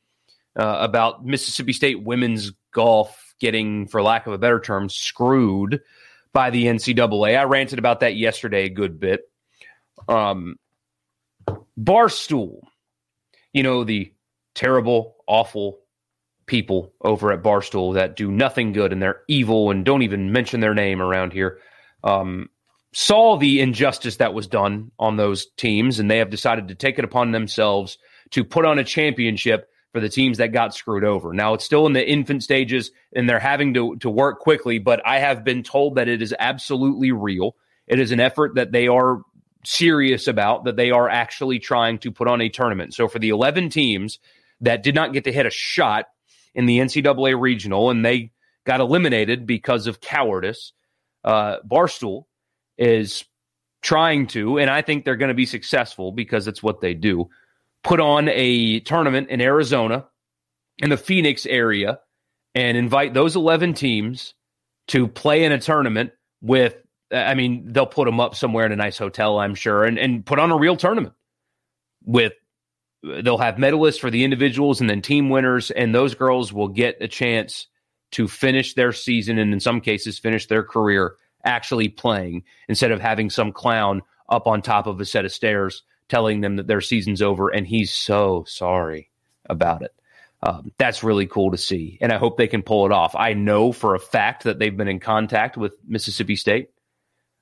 uh, 0.56 0.78
about 0.80 1.24
Mississippi 1.24 1.72
State 1.72 2.02
women's 2.02 2.52
golf 2.72 3.34
getting, 3.40 3.87
for 3.87 4.02
lack 4.02 4.26
of 4.26 4.32
a 4.32 4.38
better 4.38 4.61
term, 4.61 4.88
screwed 4.88 5.80
by 6.32 6.50
the 6.50 6.64
NCAA. 6.64 7.38
I 7.38 7.44
ranted 7.44 7.78
about 7.78 8.00
that 8.00 8.16
yesterday 8.16 8.64
a 8.64 8.70
good 8.70 9.00
bit. 9.00 9.22
Um, 10.08 10.56
Barstool, 11.78 12.61
you 13.52 13.62
know, 13.62 13.84
the 13.84 14.12
terrible, 14.54 15.16
awful 15.26 15.80
people 16.46 16.92
over 17.02 17.32
at 17.32 17.42
Barstool 17.42 17.94
that 17.94 18.16
do 18.16 18.30
nothing 18.30 18.72
good 18.72 18.92
and 18.92 19.02
they're 19.02 19.22
evil 19.28 19.70
and 19.70 19.84
don't 19.84 20.02
even 20.02 20.32
mention 20.32 20.61
their 20.61 20.74
name 20.74 21.00
around 21.00 21.32
here. 21.32 21.58
Um, 22.02 22.48
saw 22.98 23.37
the 23.37 23.61
injustice 23.61 24.16
that 24.16 24.34
was 24.34 24.48
done 24.48 24.90
on 24.98 25.16
those 25.16 25.46
teams, 25.56 26.00
and 26.00 26.11
they 26.11 26.18
have 26.18 26.30
decided 26.30 26.66
to 26.66 26.74
take 26.74 26.98
it 26.98 27.04
upon 27.04 27.30
themselves 27.30 27.96
to 28.30 28.42
put 28.42 28.64
on 28.64 28.80
a 28.80 28.82
championship 28.82 29.70
for 29.92 30.00
the 30.00 30.08
teams 30.08 30.38
that 30.38 30.48
got 30.48 30.74
screwed 30.74 31.04
over. 31.04 31.32
Now 31.32 31.54
it's 31.54 31.64
still 31.64 31.87
in 31.87 31.92
the 31.92 32.04
infant 32.04 32.42
stages 32.42 32.90
and 33.14 33.28
they're 33.28 33.38
having 33.38 33.72
to 33.74 33.94
to 33.98 34.11
work 34.11 34.40
quickly, 34.40 34.80
but 34.80 35.00
I 35.06 35.20
have 35.20 35.44
been 35.44 35.62
told 35.62 35.94
that 35.94 36.08
it 36.08 36.20
is 36.20 36.34
absolutely 36.40 37.12
real. 37.12 37.54
It 37.87 38.00
is 38.00 38.11
an 38.11 38.18
effort 38.18 38.56
that 38.56 38.72
they 38.72 38.88
are 38.88 39.22
serious 39.64 40.26
about 40.26 40.64
that 40.64 40.74
they 40.74 40.90
are 40.90 41.08
actually 41.08 41.61
trying 41.61 41.98
to 41.98 42.11
put 42.11 42.26
on 42.26 42.40
a 42.40 42.48
tournament. 42.48 42.94
So 42.94 43.06
for 43.06 43.20
the 43.20 43.28
11 43.28 43.70
teams 43.70 44.18
that 44.61 44.82
did 44.82 44.96
not 44.96 45.12
get 45.12 45.22
to 45.24 45.32
hit 45.32 45.46
a 45.46 45.50
shot 45.50 46.06
in 46.52 46.66
the 46.66 46.80
NCAA 46.80 47.40
regional 47.40 47.90
and 47.90 48.04
they 48.04 48.32
got 48.64 48.80
eliminated 48.80 49.46
because 49.46 49.87
of 49.87 50.00
cowardice, 50.00 50.72
uh, 51.22 51.58
Barstool 51.64 52.24
is 52.78 53.24
trying 53.82 54.26
to, 54.28 54.58
and 54.58 54.70
I 54.70 54.82
think 54.82 55.04
they're 55.04 55.16
going 55.16 55.28
to 55.28 55.34
be 55.34 55.46
successful 55.46 56.12
because 56.12 56.46
it's 56.46 56.62
what 56.62 56.80
they 56.80 56.94
do, 56.94 57.28
put 57.84 58.00
on 58.00 58.28
a 58.28 58.80
tournament 58.80 59.28
in 59.30 59.40
Arizona 59.40 60.06
in 60.78 60.90
the 60.90 60.96
Phoenix 60.96 61.46
area 61.46 61.98
and 62.54 62.76
invite 62.76 63.14
those 63.14 63.36
11 63.36 63.74
teams 63.74 64.34
to 64.88 65.06
play 65.06 65.44
in 65.44 65.52
a 65.52 65.58
tournament 65.58 66.12
with 66.40 66.76
I 67.10 67.34
mean, 67.34 67.72
they'll 67.72 67.86
put 67.86 68.04
them 68.04 68.20
up 68.20 68.34
somewhere 68.34 68.66
in 68.66 68.72
a 68.72 68.76
nice 68.76 68.98
hotel, 68.98 69.38
I'm 69.38 69.54
sure, 69.54 69.84
and, 69.84 69.98
and 69.98 70.26
put 70.26 70.38
on 70.38 70.50
a 70.50 70.58
real 70.58 70.76
tournament 70.76 71.14
with 72.04 72.34
they'll 73.22 73.38
have 73.38 73.54
medalists 73.54 73.98
for 73.98 74.10
the 74.10 74.24
individuals 74.24 74.80
and 74.80 74.90
then 74.90 75.00
team 75.00 75.30
winners, 75.30 75.70
and 75.70 75.94
those 75.94 76.14
girls 76.14 76.52
will 76.52 76.68
get 76.68 76.98
a 77.00 77.08
chance 77.08 77.66
to 78.10 78.28
finish 78.28 78.74
their 78.74 78.92
season 78.92 79.38
and 79.38 79.52
in 79.52 79.60
some 79.60 79.80
cases 79.80 80.18
finish 80.18 80.46
their 80.48 80.62
career 80.62 81.14
actually 81.48 81.88
playing 81.88 82.44
instead 82.68 82.92
of 82.92 83.00
having 83.00 83.30
some 83.30 83.52
clown 83.52 84.02
up 84.28 84.46
on 84.46 84.62
top 84.62 84.87
of 84.87 85.00
a 85.00 85.04
set 85.04 85.24
of 85.24 85.32
stairs 85.32 85.82
telling 86.08 86.40
them 86.40 86.56
that 86.56 86.66
their 86.66 86.80
season's 86.80 87.22
over 87.22 87.48
and 87.48 87.66
he's 87.66 87.92
so 87.92 88.44
sorry 88.46 89.11
about 89.48 89.82
it. 89.82 89.94
Um, 90.42 90.72
that's 90.78 91.02
really 91.02 91.26
cool 91.26 91.50
to 91.50 91.56
see. 91.56 91.98
And 92.00 92.12
I 92.12 92.18
hope 92.18 92.37
they 92.37 92.46
can 92.46 92.62
pull 92.62 92.87
it 92.87 92.92
off. 92.92 93.16
I 93.16 93.32
know 93.32 93.72
for 93.72 93.94
a 93.94 93.98
fact 93.98 94.44
that 94.44 94.58
they've 94.58 94.76
been 94.76 94.88
in 94.88 95.00
contact 95.00 95.56
with 95.56 95.72
Mississippi 95.87 96.37
State. 96.37 96.70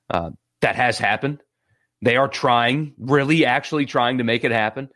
Uh, 0.09 0.31
that 0.61 0.75
has 0.75 0.97
happened. 0.97 1.43
They 2.01 2.15
are 2.17 2.27
trying, 2.27 2.93
really, 2.97 3.45
actually 3.45 3.85
trying 3.85 4.17
to 4.19 4.23
make 4.23 4.43
it 4.43 4.51
happen. 4.51 4.89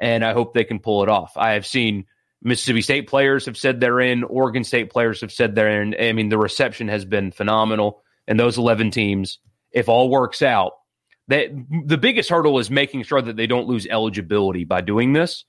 And 0.00 0.24
I 0.24 0.32
hope 0.32 0.54
they 0.54 0.64
can 0.64 0.80
pull 0.80 1.02
it 1.02 1.08
off. 1.08 1.34
I 1.36 1.52
have 1.52 1.66
seen 1.66 2.06
Mississippi 2.42 2.82
State 2.82 3.08
players 3.08 3.46
have 3.46 3.56
said 3.56 3.80
they're 3.80 4.00
in, 4.00 4.24
Oregon 4.24 4.64
State 4.64 4.90
players 4.90 5.20
have 5.20 5.32
said 5.32 5.54
they're 5.54 5.82
in. 5.82 5.94
I 5.98 6.12
mean, 6.12 6.28
the 6.28 6.38
reception 6.38 6.88
has 6.88 7.04
been 7.04 7.30
phenomenal. 7.30 8.02
And 8.26 8.38
those 8.38 8.58
11 8.58 8.90
teams, 8.90 9.38
if 9.72 9.88
all 9.88 10.08
works 10.08 10.42
out, 10.42 10.72
that 11.28 11.48
the 11.86 11.98
biggest 11.98 12.30
hurdle 12.30 12.58
is 12.58 12.70
making 12.70 13.02
sure 13.02 13.22
that 13.22 13.36
they 13.36 13.46
don't 13.46 13.66
lose 13.66 13.86
eligibility 13.86 14.64
by 14.64 14.80
doing 14.80 15.12
this. 15.12 15.44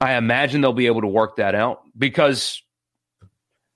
I 0.00 0.14
imagine 0.14 0.60
they'll 0.60 0.72
be 0.72 0.86
able 0.86 1.00
to 1.00 1.06
work 1.06 1.36
that 1.36 1.54
out 1.54 1.80
because, 1.96 2.62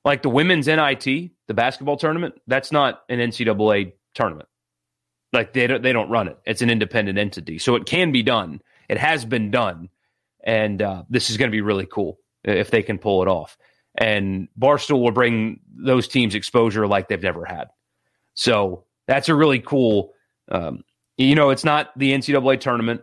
like 0.05 0.23
the 0.23 0.31
women's 0.31 0.67
NIT, 0.67 1.05
the 1.05 1.55
basketball 1.55 1.97
tournament, 1.97 2.35
that's 2.47 2.71
not 2.71 3.03
an 3.09 3.19
NCAA 3.19 3.93
tournament. 4.15 4.49
Like 5.33 5.53
they 5.53 5.67
don't, 5.67 5.83
they 5.83 5.93
don't 5.93 6.11
run 6.11 6.29
it. 6.29 6.39
It's 6.45 6.63
an 6.63 6.71
independent 6.71 7.19
entity, 7.19 7.59
so 7.59 7.75
it 7.75 7.87
can 7.87 8.13
be 8.13 8.23
done. 8.23 8.61
It 8.89 8.99
has 8.99 9.25
been 9.25 9.51
done, 9.51 9.89
and 10.45 10.83
uh, 10.83 11.05
this 11.09 11.31
is 11.31 11.37
going 11.37 11.51
to 11.51 11.57
be 11.57 11.61
really 11.61 11.87
cool 11.87 12.19
if 12.45 12.71
they 12.71 12.83
can 12.83 12.99
pull 12.99 13.23
it 13.23 13.29
off. 13.29 13.57
And 13.97 14.49
Barstool 14.59 15.01
will 15.01 15.11
bring 15.11 15.61
those 15.69 16.09
teams 16.09 16.35
exposure 16.35 16.87
like 16.87 17.09
they've 17.09 17.23
never 17.23 17.45
had. 17.45 17.69
So 18.41 18.85
that's 19.07 19.29
a 19.29 19.35
really 19.35 19.59
cool. 19.59 20.15
Um, 20.51 20.83
you 21.19 21.35
know, 21.35 21.51
it's 21.51 21.63
not 21.63 21.91
the 21.99 22.13
NCAA 22.13 22.59
tournament 22.59 23.03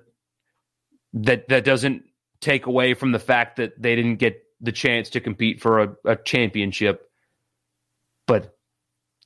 that 1.14 1.48
that 1.50 1.64
doesn't 1.64 2.06
take 2.42 2.66
away 2.66 2.96
from 2.96 3.12
the 3.12 3.20
fact 3.20 3.58
that 3.58 3.80
they 3.80 3.96
didn't 3.96 4.16
get 4.16 4.44
the 4.62 4.72
chance 4.72 5.12
to 5.12 5.20
compete 5.20 5.62
for 5.62 5.84
a, 5.84 5.96
a 6.06 6.16
championship, 6.16 7.12
but 8.26 8.58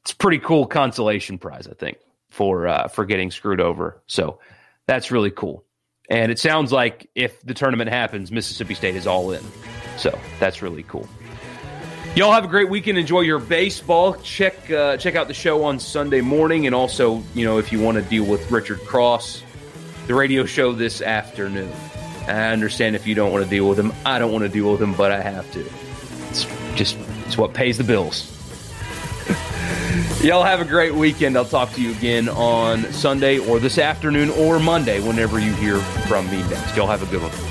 it's 0.02 0.12
pretty 0.12 0.40
cool 0.40 0.66
consolation 0.66 1.38
prize, 1.38 1.66
I 1.66 1.76
think, 1.76 1.98
for 2.30 2.68
uh, 2.68 2.90
for 2.90 3.06
getting 3.06 3.32
screwed 3.32 3.62
over. 3.62 4.04
So 4.08 4.40
that's 4.88 5.12
really 5.12 5.32
cool. 5.32 5.64
And 6.10 6.30
it 6.30 6.40
sounds 6.40 6.74
like 6.74 7.10
if 7.16 7.42
the 7.44 7.54
tournament 7.54 7.90
happens, 7.90 8.34
Mississippi 8.34 8.74
State 8.74 8.98
is 8.98 9.08
all 9.08 9.32
in. 9.32 9.44
So 9.96 10.20
that's 10.42 10.62
really 10.62 10.84
cool. 10.84 11.08
Y'all 12.14 12.34
have 12.34 12.44
a 12.44 12.48
great 12.48 12.68
weekend. 12.68 12.98
Enjoy 12.98 13.22
your 13.22 13.40
baseball. 13.40 14.16
Check 14.16 14.70
uh, 14.70 14.98
check 14.98 15.16
out 15.16 15.30
the 15.30 15.34
show 15.34 15.64
on 15.64 15.80
Sunday 15.80 16.20
morning, 16.20 16.66
and 16.66 16.76
also, 16.76 17.24
you 17.34 17.46
know, 17.46 17.58
if 17.58 17.72
you 17.72 17.80
want 17.80 17.96
to 17.96 18.02
deal 18.04 18.26
with 18.26 18.52
Richard 18.52 18.80
Cross, 18.82 19.44
the 20.08 20.14
radio 20.14 20.46
show 20.46 20.74
this 20.74 21.02
afternoon. 21.02 21.72
I 22.28 22.52
understand 22.52 22.98
if 22.98 23.08
you 23.08 23.16
don't 23.16 23.32
want 23.32 23.46
to 23.46 23.50
deal 23.50 23.68
with 23.68 23.80
him. 23.80 23.94
I 24.06 24.20
don't 24.20 24.34
want 24.34 24.44
to 24.44 24.50
deal 24.50 24.70
with 24.74 24.82
him, 24.82 24.94
but 24.94 25.14
I 25.14 25.22
have 25.22 25.50
to. 25.54 25.66
It's 26.28 26.46
just 26.76 26.98
it's 27.28 27.38
what 27.38 27.54
pays 27.54 27.78
the 27.78 27.86
bills. 27.86 28.28
Y'all 30.22 30.44
have 30.44 30.60
a 30.60 30.66
great 30.66 30.94
weekend. 30.94 31.38
I'll 31.38 31.46
talk 31.46 31.72
to 31.74 31.82
you 31.82 31.92
again 31.92 32.28
on 32.28 32.92
Sunday 32.92 33.40
or 33.40 33.58
this 33.58 33.78
afternoon 33.78 34.32
or 34.32 34.60
Monday, 34.60 35.00
whenever 35.00 35.40
you 35.40 35.54
hear 35.54 35.80
from 36.10 36.30
me 36.30 36.44
next. 36.50 36.76
Y'all 36.76 36.88
have 36.88 37.04
a 37.04 37.06
good 37.06 37.22
one. 37.22 37.51